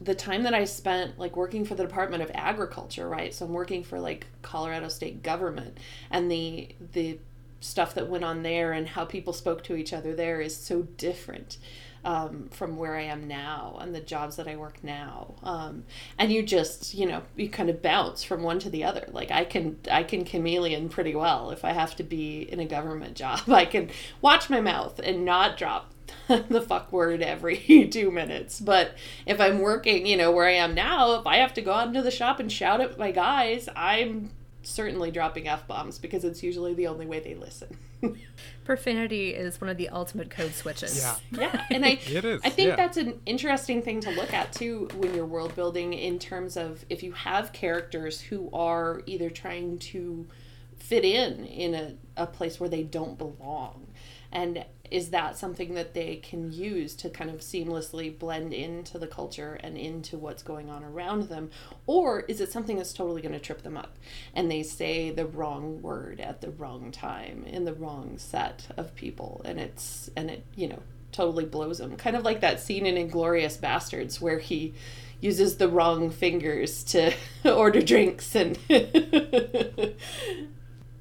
[0.00, 3.52] the time that I spent like working for the Department of Agriculture right so I'm
[3.52, 5.78] working for like Colorado state government
[6.10, 7.18] and the the
[7.60, 10.82] stuff that went on there and how people spoke to each other there is so
[10.82, 11.58] different
[12.04, 15.34] um, from where I am now and the jobs that I work now.
[15.42, 15.84] Um,
[16.18, 19.08] and you just, you know, you kind of bounce from one to the other.
[19.12, 22.66] Like I can, I can chameleon pretty well if I have to be in a
[22.66, 23.48] government job.
[23.48, 23.90] I can
[24.20, 25.92] watch my mouth and not drop
[26.28, 28.60] the fuck word every two minutes.
[28.60, 28.94] But
[29.26, 31.88] if I'm working, you know, where I am now, if I have to go out
[31.88, 34.30] into the shop and shout at my guys, I'm
[34.62, 37.76] certainly dropping f bombs because it's usually the only way they listen.
[38.64, 41.00] Profanity is one of the ultimate code switches.
[41.00, 42.76] yeah yeah and i It is, i think yeah.
[42.76, 46.84] that's an interesting thing to look at too when you're world building in terms of
[46.90, 50.28] if you have characters who are either trying to
[50.76, 53.86] fit in in a, a place where they don't belong
[54.30, 59.06] and is that something that they can use to kind of seamlessly blend into the
[59.06, 61.50] culture and into what's going on around them?
[61.86, 63.96] Or is it something that's totally going to trip them up
[64.34, 68.94] and they say the wrong word at the wrong time in the wrong set of
[68.94, 70.82] people and it's and it you know
[71.12, 74.74] totally blows them kind of like that scene in Inglourious Basterds where he
[75.20, 77.12] uses the wrong fingers to
[77.44, 78.58] order drinks and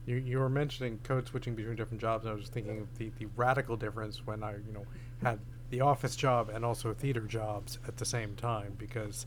[0.07, 2.97] You, you were mentioning code switching between different jobs, and I was just thinking of
[2.97, 4.85] the, the radical difference when I, you know,
[5.21, 5.37] had
[5.69, 9.25] the office job and also theater jobs at the same time because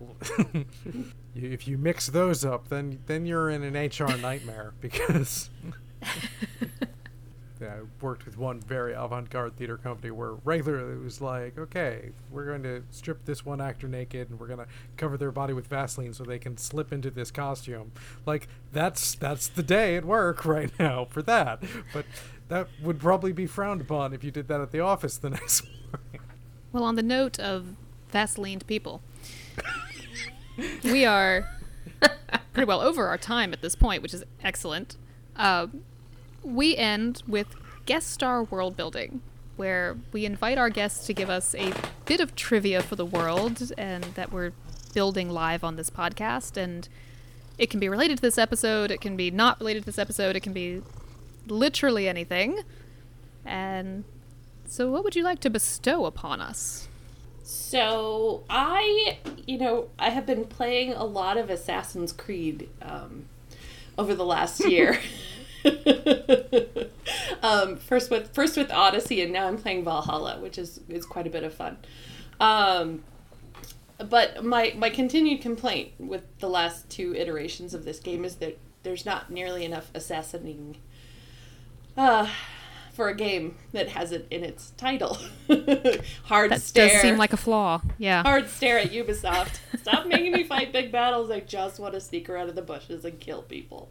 [1.34, 5.50] if you mix those up, then then you're in an HR nightmare because
[7.66, 12.46] I worked with one very avant-garde theater company where regularly it was like, okay, we're
[12.46, 14.66] going to strip this one actor naked and we're going to
[14.96, 17.92] cover their body with Vaseline so they can slip into this costume.
[18.26, 21.62] Like that's that's the day at work right now for that.
[21.92, 22.06] But
[22.48, 25.64] that would probably be frowned upon if you did that at the office the next
[25.64, 26.28] morning.
[26.72, 27.74] Well, on the note of
[28.12, 29.02] Vaselined people,
[30.84, 31.48] we are
[32.52, 34.96] pretty well over our time at this point, which is excellent.
[35.36, 35.68] Uh,
[36.42, 37.54] we end with
[37.86, 39.22] guest star world building,
[39.56, 41.72] where we invite our guests to give us a
[42.04, 44.52] bit of trivia for the world and that we're
[44.94, 46.56] building live on this podcast.
[46.56, 46.88] And
[47.58, 50.36] it can be related to this episode, it can be not related to this episode,
[50.36, 50.82] it can be
[51.46, 52.60] literally anything.
[53.44, 54.04] And
[54.66, 56.88] so, what would you like to bestow upon us?
[57.48, 63.24] So I, you know, I have been playing a lot of Assassin's Creed um,
[63.96, 64.98] over the last year.
[67.42, 71.26] um, first with first with Odyssey, and now I'm playing Valhalla, which is is quite
[71.26, 71.76] a bit of fun.
[72.40, 73.02] Um,
[73.98, 78.58] but my my continued complaint with the last two iterations of this game is that
[78.82, 80.76] there's not nearly enough assassinating
[81.96, 82.28] uh,
[82.92, 85.18] for a game that has it in its title.
[86.24, 86.88] Hard That stare.
[86.88, 87.82] does seem like a flaw.
[87.98, 88.22] Yeah.
[88.22, 89.58] Hard stare at Ubisoft.
[89.80, 91.30] Stop making me fight big battles.
[91.30, 93.90] I just want to sneak around in the bushes and kill people.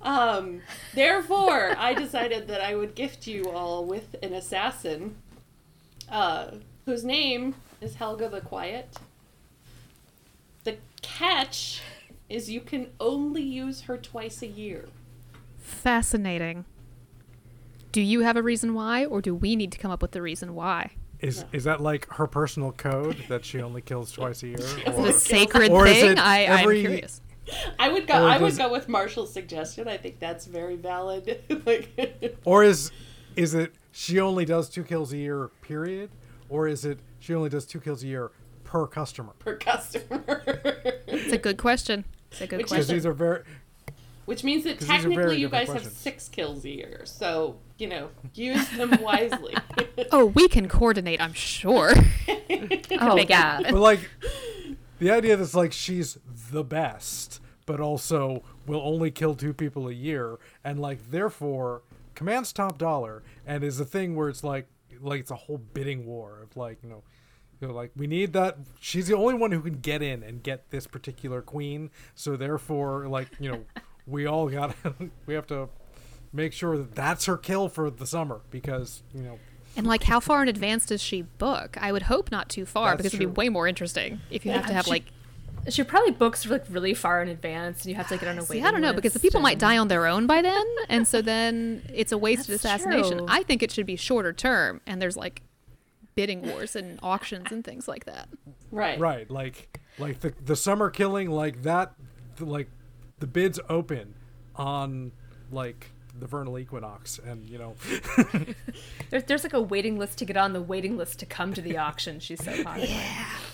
[0.00, 0.60] Um,
[0.94, 5.16] therefore, I decided that I would gift you all with an assassin,
[6.10, 6.52] uh,
[6.86, 8.96] whose name is Helga the Quiet.
[10.64, 11.82] The catch
[12.28, 14.86] is you can only use her twice a year.
[15.58, 16.64] Fascinating.
[17.90, 20.22] Do you have a reason why, or do we need to come up with the
[20.22, 20.92] reason why?
[21.20, 24.58] Is is that like her personal code that she only kills twice a year?
[24.86, 26.12] Is or- it a sacred Or is thing?
[26.12, 27.20] it I, every- I'm curious.
[27.78, 28.24] I would go.
[28.24, 29.88] Or I would go with Marshall's suggestion.
[29.88, 31.42] I think that's very valid.
[31.66, 32.90] like, Or is
[33.36, 36.10] is it she only does two kills a year, period?
[36.48, 38.30] Or is it she only does two kills a year
[38.64, 39.32] per customer?
[39.38, 40.42] per customer.
[41.06, 42.04] It's a good question.
[42.30, 42.96] It's a good Which Because question.
[42.96, 43.42] these are very
[44.26, 46.70] Which means that 'Cause these are very technically you different guys have six kills a
[46.70, 47.00] year.
[47.04, 49.54] So, you know, use them wisely.
[50.12, 51.92] Oh, we can coordinate, I'm sure.
[53.00, 53.60] Oh make it yeah.
[53.62, 54.00] but like
[54.98, 56.18] the idea that's like she's
[56.50, 61.82] the best, but also will only kill two people a year, and like therefore
[62.14, 64.66] commands top dollar, and is a thing where it's like
[65.00, 67.02] like it's a whole bidding war of like you know.
[67.60, 68.56] You know, like we need that.
[68.78, 71.90] She's the only one who can get in and get this particular queen.
[72.14, 73.64] So therefore, like you know,
[74.06, 74.76] we all got.
[75.26, 75.68] we have to
[76.32, 79.38] make sure that that's her kill for the summer because you know
[79.76, 81.76] and like, how far in advance does she book?
[81.80, 84.52] I would hope not too far That's because it'd be way more interesting if you
[84.52, 85.04] have to have she- like.
[85.68, 88.42] She probably books like really far in advance, and you have to get on a
[88.46, 90.64] See, I don't know because the list people might die on their own by then,
[90.88, 93.18] and so then it's a wasted That's assassination.
[93.18, 93.26] true.
[93.28, 95.42] I think it should be shorter term, and there's like
[96.14, 98.28] bidding wars and auctions and things like that.
[98.70, 98.98] right.
[98.98, 101.92] Right, like like the the summer killing like that
[102.40, 102.68] like
[103.18, 104.14] the bids open
[104.56, 105.12] on
[105.50, 105.90] like
[106.20, 107.74] the vernal equinox and you know
[109.10, 111.62] There's, there's like a waiting list to get on the waiting list to come to
[111.62, 112.20] the auction.
[112.20, 112.94] She's so popular.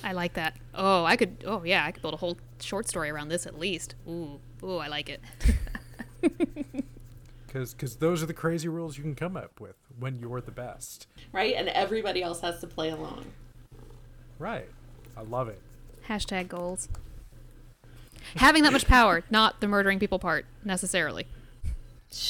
[0.02, 0.56] I like that.
[0.74, 1.44] Oh, I could.
[1.46, 3.94] Oh, yeah, I could build a whole short story around this at least.
[4.08, 5.20] Ooh, ooh, I like it.
[7.48, 10.50] cuz cuz those are the crazy rules you can come up with when you're the
[10.50, 11.06] best.
[11.32, 11.54] Right?
[11.54, 13.26] And everybody else has to play along.
[14.38, 14.68] Right.
[15.16, 15.60] I love it.
[16.08, 16.88] Hashtag goals.
[18.36, 21.26] Having that much power, not the murdering people part necessarily.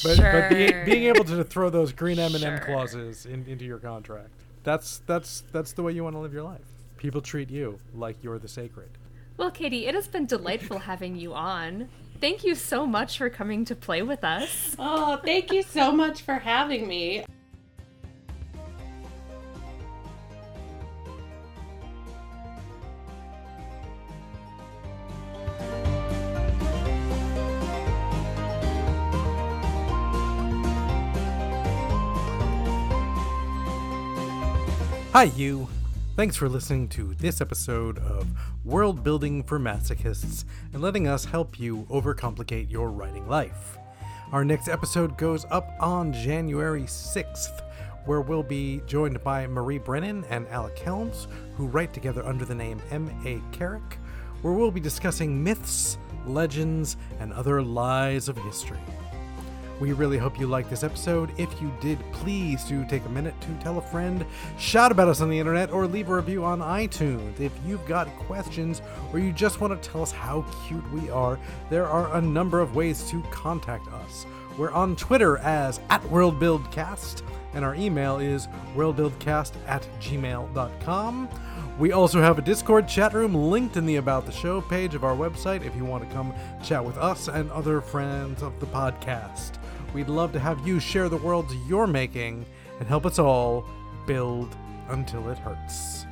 [0.02, 2.59] But but being, being able to throw those green M&M Sure.
[2.59, 4.31] clauses in, into your contract.
[4.62, 6.65] That's that's that's the way you want to live your life.
[6.97, 8.89] People treat you like you're the sacred.
[9.36, 11.89] Well, Katie, it has been delightful having you on.
[12.20, 14.74] Thank you so much for coming to play with us.
[14.78, 17.24] Oh, thank you so much for having me.
[35.14, 35.68] Hi, you.
[36.16, 38.26] Thanks for listening to this episode of
[38.64, 43.78] World Building for Masochists and letting us help you overcomplicate your writing life.
[44.32, 47.62] Our next episode goes up on January 6th,
[48.06, 52.56] where we'll be joined by Marie Brennan and Alyc Helms, who write together under the
[52.56, 53.40] name M.A.
[53.56, 54.00] Carrick,
[54.42, 55.96] where we'll be discussing myths,
[56.26, 58.80] legends, and other lies of history.
[59.85, 61.31] We really hope you liked this episode.
[61.36, 64.24] If you did, please do take a minute to tell a friend,
[64.56, 67.39] shout about us on the internet, or leave a review on iTunes.
[67.39, 68.81] If you've got questions
[69.12, 71.39] or you just want to tell us how cute we are,
[71.69, 74.24] there are a number of ways to contact us.
[74.56, 77.20] We're on Twitter as at WorldBuildCast,
[77.52, 81.28] and our email is worldbuildcast at gmail.com.
[81.78, 85.05] We also have a Discord chat room linked in the About the Show page of
[85.05, 86.32] our website if you want to come
[86.62, 89.59] chat with us and other friends of the podcast.
[89.94, 92.44] We'd love to have you share the worlds you're making
[92.80, 93.64] and help us all
[94.06, 94.54] build
[94.88, 96.03] until it hurts.